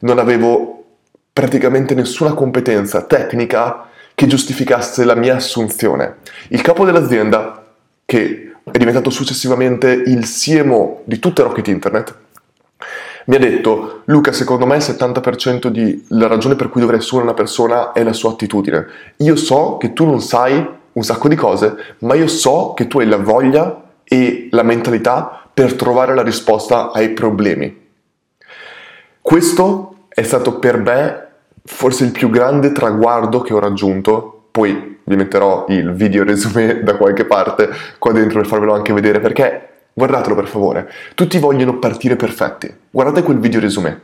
Non 0.00 0.18
avevo 0.18 0.84
praticamente 1.32 1.94
nessuna 1.94 2.34
competenza 2.34 3.02
tecnica 3.02 3.87
che 4.18 4.26
giustificasse 4.26 5.04
la 5.04 5.14
mia 5.14 5.36
assunzione. 5.36 6.16
Il 6.48 6.60
capo 6.60 6.84
dell'azienda, 6.84 7.64
che 8.04 8.52
è 8.64 8.76
diventato 8.76 9.10
successivamente 9.10 9.92
il 9.92 10.26
CMO 10.28 11.02
di 11.04 11.20
tutta 11.20 11.44
Rocket 11.44 11.68
Internet, 11.68 12.16
mi 13.26 13.36
ha 13.36 13.38
detto, 13.38 14.02
Luca, 14.06 14.32
secondo 14.32 14.66
me 14.66 14.74
il 14.74 14.82
70% 14.82 15.68
della 15.68 16.26
ragione 16.26 16.56
per 16.56 16.68
cui 16.68 16.80
dovrei 16.80 16.98
assumere 16.98 17.28
una 17.28 17.36
persona 17.36 17.92
è 17.92 18.02
la 18.02 18.12
sua 18.12 18.32
attitudine. 18.32 18.86
Io 19.18 19.36
so 19.36 19.76
che 19.76 19.92
tu 19.92 20.04
non 20.04 20.20
sai 20.20 20.68
un 20.90 21.02
sacco 21.04 21.28
di 21.28 21.36
cose, 21.36 21.76
ma 21.98 22.16
io 22.16 22.26
so 22.26 22.72
che 22.74 22.88
tu 22.88 22.98
hai 22.98 23.06
la 23.06 23.18
voglia 23.18 23.84
e 24.02 24.48
la 24.50 24.64
mentalità 24.64 25.48
per 25.54 25.74
trovare 25.74 26.16
la 26.16 26.22
risposta 26.22 26.90
ai 26.90 27.10
problemi. 27.10 27.86
Questo 29.20 30.06
è 30.08 30.24
stato 30.24 30.58
per 30.58 30.76
me 30.78 31.27
forse 31.68 32.04
il 32.04 32.12
più 32.12 32.30
grande 32.30 32.72
traguardo 32.72 33.40
che 33.42 33.52
ho 33.52 33.58
raggiunto, 33.58 34.46
poi 34.50 34.98
vi 35.04 35.16
metterò 35.16 35.66
il 35.68 35.92
video 35.92 36.24
resume 36.24 36.80
da 36.82 36.96
qualche 36.96 37.24
parte 37.24 37.68
qua 37.98 38.12
dentro 38.12 38.40
per 38.40 38.48
farvelo 38.48 38.74
anche 38.74 38.92
vedere 38.92 39.20
perché 39.20 39.68
guardatelo 39.92 40.34
per 40.34 40.46
favore, 40.46 40.90
tutti 41.14 41.38
vogliono 41.38 41.78
partire 41.78 42.16
perfetti. 42.16 42.74
Guardate 42.90 43.22
quel 43.22 43.38
video 43.38 43.60
resume. 43.60 44.00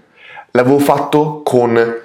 L'avevo 0.50 0.79
fatto 0.79 1.40
con 1.42 1.96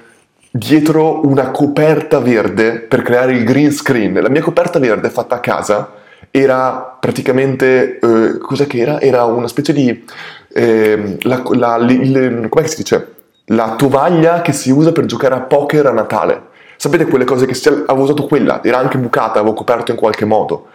dietro 0.50 1.28
una 1.28 1.52
coperta 1.52 2.19
verde 2.19 2.80
per 2.80 3.02
creare 3.02 3.34
il 3.34 3.43
green 3.43 3.72
screen. 3.72 4.13
La 4.22 4.30
mia 4.30 4.41
coperta 4.41 4.80
verde 4.80 5.10
fatta 5.10 5.36
a 5.36 5.39
casa 5.39 5.93
era 6.32 6.98
praticamente 7.00 8.00
eh, 8.00 8.38
cos'è 8.38 8.65
che 8.65 8.80
era? 8.80 9.02
Era 9.02 9.26
una 9.26 9.48
specie 9.48 9.74
di 9.74 10.06
eh, 10.54 11.17
la, 11.22 11.43
la, 11.52 11.76
il, 11.78 12.48
come 12.50 12.67
si 12.67 12.78
dice? 12.78 13.13
La 13.52 13.76
tovaglia 13.76 14.42
che 14.42 14.52
si 14.52 14.72
usa 14.72 14.92
per 14.92 15.06
giocare 15.06 15.36
a 15.36 15.42
poker 15.42 15.86
a 15.88 15.92
Natale. 15.92 16.48
Sapete 16.76 17.06
quelle 17.06 17.26
cose 17.26 17.46
che 17.46 17.54
si, 17.54 17.68
avevo 17.68 18.04
usato 18.04 18.26
quella, 18.26 18.64
era 18.64 18.78
anche 18.78 18.98
bucata, 18.98 19.40
avevo 19.40 19.54
coperto 19.54 19.92
in 19.92 19.98
qualche 19.98 20.24
modo. 20.24 20.68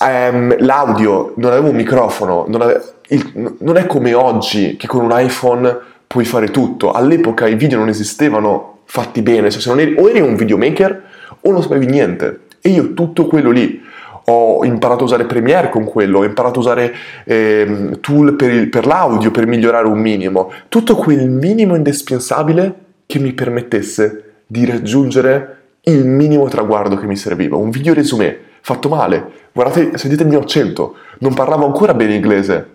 Um, 0.00 0.56
l'audio, 0.58 1.34
non 1.36 1.52
avevo 1.52 1.68
un 1.68 1.76
microfono, 1.76 2.46
non, 2.48 2.62
ave, 2.62 2.82
il, 3.08 3.54
non 3.60 3.76
è 3.76 3.86
come 3.86 4.12
oggi 4.12 4.76
che 4.76 4.88
con 4.88 5.04
un 5.04 5.12
iPhone 5.12 5.78
puoi 6.06 6.24
fare 6.24 6.48
tutto. 6.50 6.90
All'epoca 6.90 7.46
i 7.46 7.54
video 7.54 7.78
non 7.78 7.88
esistevano 7.88 8.78
fatti 8.86 9.22
bene, 9.22 9.50
cioè 9.50 9.60
se 9.60 9.68
non 9.68 9.78
eri, 9.78 9.94
o 9.96 10.08
eri 10.08 10.20
un 10.20 10.34
videomaker 10.34 11.02
o 11.42 11.52
non 11.52 11.62
sapevi 11.62 11.86
niente. 11.86 12.40
E 12.60 12.70
io 12.70 12.92
tutto 12.94 13.26
quello 13.26 13.50
lì 13.52 13.80
ho 14.28 14.64
imparato 14.64 15.02
a 15.02 15.06
usare 15.06 15.24
Premiere 15.24 15.68
con 15.68 15.84
quello, 15.84 16.20
ho 16.20 16.24
imparato 16.24 16.58
a 16.58 16.62
usare 16.62 16.94
eh, 17.24 17.98
tool 18.00 18.34
per, 18.34 18.50
il, 18.50 18.68
per 18.68 18.86
l'audio 18.86 19.30
per 19.30 19.46
migliorare 19.46 19.86
un 19.86 19.98
minimo, 19.98 20.50
tutto 20.68 20.96
quel 20.96 21.28
minimo 21.28 21.76
indispensabile 21.76 22.74
che 23.06 23.18
mi 23.18 23.32
permettesse 23.32 24.24
di 24.46 24.64
raggiungere 24.64 25.52
il 25.82 26.04
minimo 26.04 26.48
traguardo 26.48 26.96
che 26.96 27.06
mi 27.06 27.16
serviva, 27.16 27.56
un 27.56 27.70
video 27.70 27.94
resume 27.94 28.38
fatto 28.60 28.88
male, 28.88 29.30
guardate, 29.52 29.96
sentite 29.96 30.24
il 30.24 30.28
mio 30.28 30.40
accento, 30.40 30.96
non 31.20 31.32
parlavo 31.32 31.64
ancora 31.64 31.94
bene 31.94 32.14
inglese, 32.14 32.70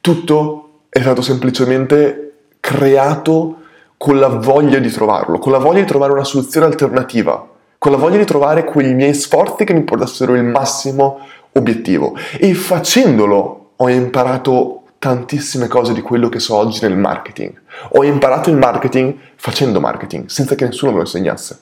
tutto 0.00 0.84
è 0.88 1.00
stato 1.00 1.20
semplicemente 1.20 2.32
creato 2.58 3.56
con 3.98 4.18
la 4.18 4.28
voglia 4.28 4.78
di 4.78 4.90
trovarlo, 4.90 5.38
con 5.38 5.52
la 5.52 5.58
voglia 5.58 5.80
di 5.80 5.86
trovare 5.86 6.12
una 6.12 6.24
soluzione 6.24 6.66
alternativa 6.66 7.51
con 7.82 7.90
la 7.90 7.98
voglia 7.98 8.18
di 8.18 8.24
trovare 8.24 8.62
quei 8.62 8.94
miei 8.94 9.12
sforzi 9.12 9.64
che 9.64 9.74
mi 9.74 9.82
portassero 9.82 10.36
il 10.36 10.44
massimo 10.44 11.18
obiettivo. 11.54 12.16
E 12.38 12.54
facendolo 12.54 13.70
ho 13.74 13.88
imparato 13.88 14.82
tantissime 15.00 15.66
cose 15.66 15.92
di 15.92 16.00
quello 16.00 16.28
che 16.28 16.38
so 16.38 16.54
oggi 16.54 16.78
nel 16.82 16.96
marketing. 16.96 17.60
Ho 17.94 18.04
imparato 18.04 18.50
il 18.50 18.56
marketing 18.56 19.16
facendo 19.34 19.80
marketing, 19.80 20.26
senza 20.26 20.54
che 20.54 20.64
nessuno 20.64 20.92
me 20.92 20.98
lo 20.98 21.02
insegnasse. 21.02 21.58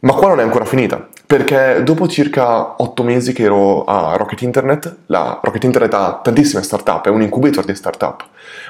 Ma 0.00 0.12
qua 0.12 0.28
non 0.28 0.40
è 0.40 0.42
ancora 0.42 0.66
finita, 0.66 1.08
perché 1.26 1.80
dopo 1.82 2.06
circa 2.06 2.74
8 2.76 3.02
mesi 3.04 3.32
che 3.32 3.44
ero 3.44 3.84
a 3.84 4.16
Rocket 4.16 4.42
Internet, 4.42 4.96
la 5.06 5.40
Rocket 5.42 5.64
Internet 5.64 5.94
ha 5.94 6.20
tantissime 6.22 6.62
startup, 6.62 7.06
è 7.06 7.08
un 7.08 7.22
incubator 7.22 7.64
di 7.64 7.74
startup, 7.74 8.22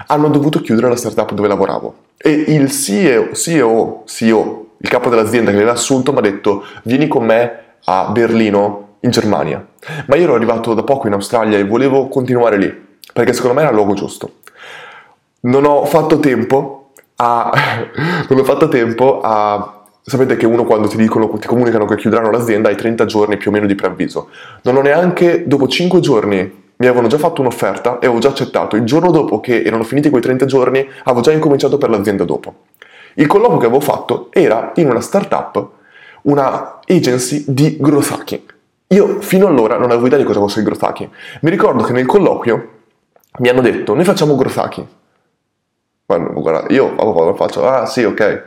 hanno 0.06 0.28
dovuto 0.28 0.60
chiudere 0.60 0.88
la 0.90 0.96
startup 0.96 1.32
dove 1.32 1.48
lavoravo. 1.48 1.94
E 2.16 2.30
il 2.30 2.70
CEO, 2.70 3.32
CEO, 3.32 4.04
CEO 4.06 4.63
il 4.84 4.90
capo 4.90 5.08
dell'azienda 5.08 5.50
che 5.50 5.56
aveva 5.56 5.72
assunto 5.72 6.12
mi 6.12 6.18
ha 6.18 6.20
detto 6.20 6.62
vieni 6.82 7.08
con 7.08 7.24
me 7.24 7.58
a 7.86 8.10
Berlino, 8.12 8.96
in 9.00 9.10
Germania. 9.10 9.66
Ma 10.06 10.16
io 10.16 10.24
ero 10.24 10.34
arrivato 10.34 10.74
da 10.74 10.82
poco 10.82 11.06
in 11.06 11.14
Australia 11.14 11.56
e 11.56 11.64
volevo 11.64 12.08
continuare 12.08 12.58
lì, 12.58 12.86
perché 13.12 13.32
secondo 13.32 13.54
me 13.56 13.62
era 13.62 13.70
il 13.70 13.76
luogo 13.76 13.94
giusto. 13.94 14.40
Non 15.40 15.64
ho 15.64 15.86
fatto 15.86 16.20
tempo 16.20 16.90
a... 17.16 17.50
non 18.28 18.38
ho 18.38 18.44
fatto 18.44 18.68
tempo 18.68 19.20
a 19.22 19.78
Sapete 20.06 20.36
che 20.36 20.44
uno 20.44 20.64
quando 20.64 20.86
ti 20.86 20.98
dicono, 20.98 21.30
ti 21.38 21.46
comunicano 21.46 21.86
che 21.86 21.96
chiuderanno 21.96 22.30
l'azienda 22.30 22.68
hai 22.68 22.76
30 22.76 23.06
giorni 23.06 23.38
più 23.38 23.50
o 23.50 23.54
meno 23.54 23.64
di 23.64 23.74
preavviso. 23.74 24.28
Non 24.64 24.76
ho 24.76 24.82
neanche, 24.82 25.44
dopo 25.46 25.66
5 25.66 25.98
giorni 26.00 26.36
mi 26.76 26.86
avevano 26.86 27.08
già 27.08 27.16
fatto 27.16 27.40
un'offerta 27.40 27.94
e 27.94 28.04
avevo 28.04 28.18
già 28.18 28.28
accettato. 28.28 28.76
Il 28.76 28.84
giorno 28.84 29.10
dopo 29.10 29.40
che 29.40 29.62
erano 29.62 29.82
finiti 29.82 30.10
quei 30.10 30.20
30 30.20 30.44
giorni 30.44 30.86
avevo 31.04 31.22
già 31.22 31.32
incominciato 31.32 31.78
per 31.78 31.88
l'azienda 31.88 32.24
dopo. 32.24 32.54
Il 33.14 33.26
colloquio 33.26 33.58
che 33.58 33.66
avevo 33.66 33.80
fatto 33.80 34.28
era 34.30 34.72
in 34.76 34.90
una 34.90 35.00
startup, 35.00 35.68
una 36.22 36.80
agency 36.86 37.44
di 37.46 37.76
growth 37.78 38.10
hacking. 38.10 38.54
Io 38.88 39.20
fino 39.20 39.46
allora 39.46 39.76
non 39.76 39.90
avevo 39.90 40.06
idea 40.06 40.18
di 40.18 40.24
cosa 40.24 40.40
fosse 40.40 40.60
il 40.60 40.64
growth 40.64 40.82
hacking. 40.82 41.10
Mi 41.40 41.50
ricordo 41.50 41.82
che 41.84 41.92
nel 41.92 42.06
colloquio 42.06 42.70
mi 43.38 43.48
hanno 43.48 43.60
detto 43.60 43.94
noi 43.94 44.04
facciamo 44.04 44.36
growth 44.36 44.58
hacking. 44.58 44.86
Guarda, 46.06 46.72
io 46.72 46.94
lo 46.94 47.34
faccio, 47.34 47.66
ah 47.66 47.86
sì, 47.86 48.04
ok 48.04 48.42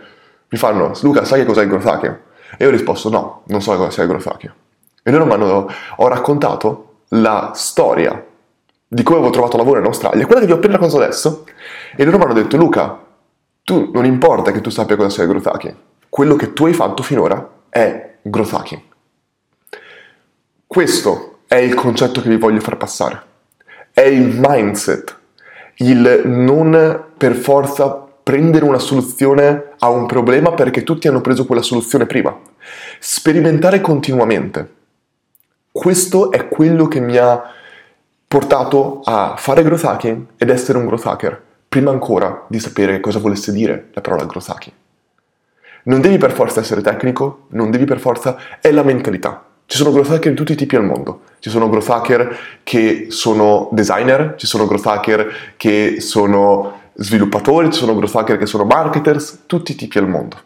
mi 0.50 0.58
fanno, 0.58 0.94
Luca, 1.02 1.26
sai 1.26 1.40
che 1.40 1.46
cos'è 1.46 1.64
il 1.64 1.68
growth 1.68 1.86
hacking? 1.86 2.20
E 2.58 2.64
io 2.64 2.70
ho 2.70 2.72
risposto, 2.72 3.10
no, 3.10 3.42
non 3.48 3.62
so 3.62 3.76
cosa 3.76 3.90
sia 3.90 4.04
il 4.04 4.10
growth 4.10 4.28
hacking. 4.28 4.54
E 5.04 5.12
loro 5.12 5.26
mi 5.26 5.34
hanno, 5.34 5.70
ho 5.98 6.08
raccontato 6.08 7.00
la 7.10 7.52
storia 7.54 8.26
di 8.88 9.04
come 9.04 9.18
avevo 9.18 9.32
trovato 9.32 9.58
lavoro 9.58 9.80
in 9.80 9.86
Australia, 9.86 10.26
quella 10.26 10.40
che 10.40 10.48
vi 10.48 10.54
ho 10.54 10.56
appena 10.56 10.74
raccontato 10.74 11.04
adesso, 11.04 11.44
e 11.96 12.06
loro 12.06 12.18
mi 12.18 12.24
hanno 12.24 12.34
detto, 12.34 12.56
Luca, 12.56 12.98
tu 13.68 13.92
non 13.92 14.06
importa 14.06 14.54
che 14.54 14.62
tu 14.62 14.70
sappia 14.70 14.96
cosa 14.96 15.10
sia 15.10 15.24
il 15.24 15.30
growth 15.30 15.48
hacking, 15.48 15.76
quello 16.08 16.38
che 16.38 16.54
tu 16.54 16.68
hai 16.68 16.74
fatto 16.74 17.04
finora 17.04 17.56
è 17.68 18.16
growth 18.22 18.54
hacking. 18.54 18.82
Questo 20.66 21.40
è 21.48 21.56
il 21.56 21.74
concetto 21.74 22.22
che 22.22 22.30
vi 22.30 22.38
voglio 22.38 22.62
far 22.62 22.78
passare. 22.78 23.22
È 23.92 24.04
il 24.04 24.40
mindset, 24.40 25.18
il 25.80 26.22
non 26.24 27.08
per 27.18 27.36
forza 27.36 27.90
prendere 28.24 28.64
una 28.64 28.80
soluzione 28.80 29.72
a 29.80 29.90
un 29.90 30.06
problema 30.06 30.54
perché 30.54 30.84
tutti 30.84 31.10
hanno 31.10 31.20
preso 31.20 31.46
quella 31.46 31.62
soluzione 31.62 32.06
prima. 32.06 32.40
Sperimentare 33.00 33.82
continuamente. 33.82 34.76
Questo 35.74 36.32
è 36.32 36.48
quello 36.48 36.88
che 36.88 37.02
mi 37.02 37.18
ha 37.18 37.52
portato 38.26 39.02
a 39.04 39.36
fare 39.38 39.64
growth 39.64 39.84
hacking 39.84 40.26
ed 40.38 40.50
essere 40.50 40.78
un 40.78 40.86
growth 40.86 41.06
hacker, 41.06 41.44
prima 41.68 41.92
ancora 41.92 42.46
di 42.48 42.60
sapere 42.60 43.00
cosa 43.00 43.20
volesse 43.20 43.52
dire 43.52 43.90
la 43.94 44.02
parola 44.02 44.24
hacking. 44.24 44.76
Non 45.84 46.02
devi 46.02 46.18
per 46.18 46.32
forza 46.32 46.60
essere 46.60 46.82
tecnico, 46.82 47.46
non 47.50 47.72
devi 47.72 47.86
per 47.86 48.00
forza, 48.00 48.38
è 48.60 48.72
la 48.72 48.84
mentalità. 48.84 49.46
Ci 49.66 49.78
sono 49.78 49.92
growth 49.92 50.12
hacker 50.12 50.32
di 50.32 50.38
tutti 50.38 50.54
i 50.54 50.56
tipi 50.56 50.78
al 50.78 50.86
mondo. 50.86 51.22
Ci 51.40 51.50
sono 51.50 51.70
growth 51.70 51.90
hacker 51.90 52.38
che 52.64 53.08
sono 53.10 53.68
designer, 53.72 54.36
ci 54.38 54.48
sono 54.48 54.66
growth 54.66 54.86
hacker 54.86 55.34
che 55.58 56.00
sono 56.00 56.80
sviluppatori, 56.94 57.72
ci 57.72 57.80
sono 57.80 57.94
growth 57.96 58.16
hacker 58.16 58.38
che 58.38 58.46
sono 58.46 58.64
marketers, 58.64 59.44
tutti 59.46 59.74
i 59.74 59.76
tipi 59.76 59.98
al 59.98 60.08
mondo. 60.08 60.38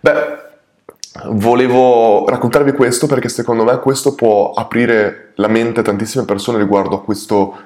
Beh, 0.00 0.12
volevo 1.28 2.28
raccontarvi 2.28 2.72
questo 2.72 3.06
perché 3.06 3.30
secondo 3.30 3.64
me 3.64 3.78
questo 3.78 4.14
può 4.14 4.52
aprire 4.52 5.32
la 5.36 5.48
mente 5.48 5.80
a 5.80 5.82
tantissime 5.82 6.26
persone 6.26 6.58
riguardo 6.58 6.96
a 6.96 7.02
questo 7.02 7.56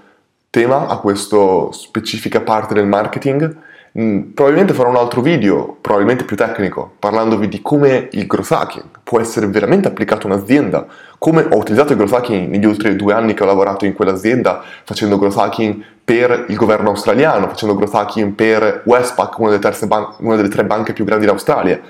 tema, 0.50 0.86
a 0.86 0.98
questa 0.98 1.70
specifica 1.70 2.40
parte 2.40 2.74
del 2.74 2.86
marketing. 2.86 3.56
Mm, 3.98 4.30
probabilmente 4.32 4.74
farò 4.74 4.90
un 4.90 4.96
altro 4.96 5.22
video, 5.22 5.76
probabilmente 5.80 6.24
più 6.24 6.36
tecnico, 6.36 6.92
parlandovi 6.98 7.48
di 7.48 7.60
come 7.62 8.08
il 8.12 8.26
growth 8.26 8.52
hacking 8.52 8.84
può 9.02 9.18
essere 9.18 9.46
veramente 9.46 9.88
applicato 9.88 10.28
a 10.28 10.32
un'azienda, 10.34 10.86
come 11.18 11.46
ho 11.50 11.56
utilizzato 11.56 11.92
il 11.92 11.98
growth 11.98 12.12
hacking 12.12 12.50
negli 12.50 12.66
ultimi 12.66 12.94
due 12.94 13.14
anni 13.14 13.32
che 13.32 13.42
ho 13.42 13.46
lavorato 13.46 13.86
in 13.86 13.94
quell'azienda, 13.94 14.62
facendo 14.84 15.18
growth 15.18 15.38
hacking 15.38 15.82
per 16.04 16.44
il 16.48 16.56
governo 16.56 16.90
australiano, 16.90 17.48
facendo 17.48 17.74
growth 17.74 17.94
hacking 17.94 18.32
per 18.34 18.82
Westpac, 18.84 19.38
una 19.38 19.56
delle, 19.56 19.76
ban- 19.86 20.14
una 20.18 20.36
delle 20.36 20.48
tre 20.48 20.64
banche 20.64 20.92
più 20.92 21.04
grandi 21.04 21.24
in 21.24 21.30
Australia, 21.30 21.80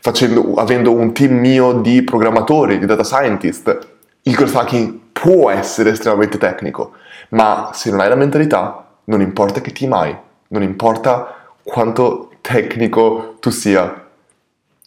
facendo, 0.00 0.54
avendo 0.54 0.92
un 0.92 1.12
team 1.12 1.34
mio 1.38 1.74
di 1.74 2.02
programmatori, 2.02 2.78
di 2.78 2.86
data 2.86 3.04
scientist. 3.04 3.78
Il 4.22 4.34
growth 4.34 4.56
hacking 4.56 4.98
può 5.12 5.50
essere 5.50 5.90
estremamente 5.90 6.38
tecnico, 6.38 6.92
ma 7.32 7.70
se 7.72 7.90
non 7.90 8.00
hai 8.00 8.08
la 8.08 8.14
mentalità, 8.14 8.86
non 9.04 9.20
importa 9.20 9.60
che 9.60 9.72
team 9.72 9.92
hai, 9.92 10.16
non 10.48 10.62
importa 10.62 11.50
quanto 11.62 12.32
tecnico 12.40 13.36
tu 13.40 13.50
sia, 13.50 14.08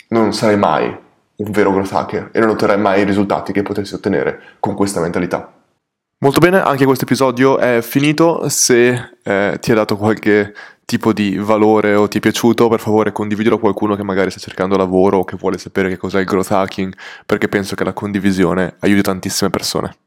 non 0.09 0.33
sarai 0.33 0.57
mai 0.57 1.03
un 1.37 1.51
vero 1.51 1.71
growth 1.71 1.91
hacker 1.91 2.29
e 2.31 2.39
non 2.39 2.49
otterrai 2.49 2.77
mai 2.77 3.01
i 3.01 3.05
risultati 3.05 3.51
che 3.51 3.63
potresti 3.63 3.95
ottenere 3.95 4.41
con 4.59 4.75
questa 4.75 5.01
mentalità. 5.01 5.51
Molto 6.19 6.39
bene, 6.39 6.61
anche 6.61 6.85
questo 6.85 7.03
episodio 7.03 7.57
è 7.57 7.81
finito. 7.81 8.47
Se 8.47 9.11
eh, 9.21 9.57
ti 9.59 9.71
ha 9.71 9.75
dato 9.75 9.97
qualche 9.97 10.53
tipo 10.85 11.11
di 11.11 11.37
valore 11.37 11.95
o 11.95 12.07
ti 12.07 12.19
è 12.19 12.21
piaciuto, 12.21 12.69
per 12.69 12.79
favore 12.79 13.11
condividilo 13.11 13.55
con 13.55 13.63
qualcuno 13.63 13.95
che 13.95 14.03
magari 14.03 14.31
sta 14.31 14.39
cercando 14.39 14.77
lavoro 14.77 15.19
o 15.19 15.23
che 15.25 15.35
vuole 15.35 15.57
sapere 15.57 15.89
che 15.89 15.97
cos'è 15.97 16.19
il 16.19 16.25
growth 16.25 16.51
hacking, 16.51 16.95
perché 17.25 17.49
penso 17.49 17.75
che 17.75 17.83
la 17.83 17.93
condivisione 17.93 18.75
aiuti 18.79 19.01
tantissime 19.01 19.49
persone. 19.49 19.97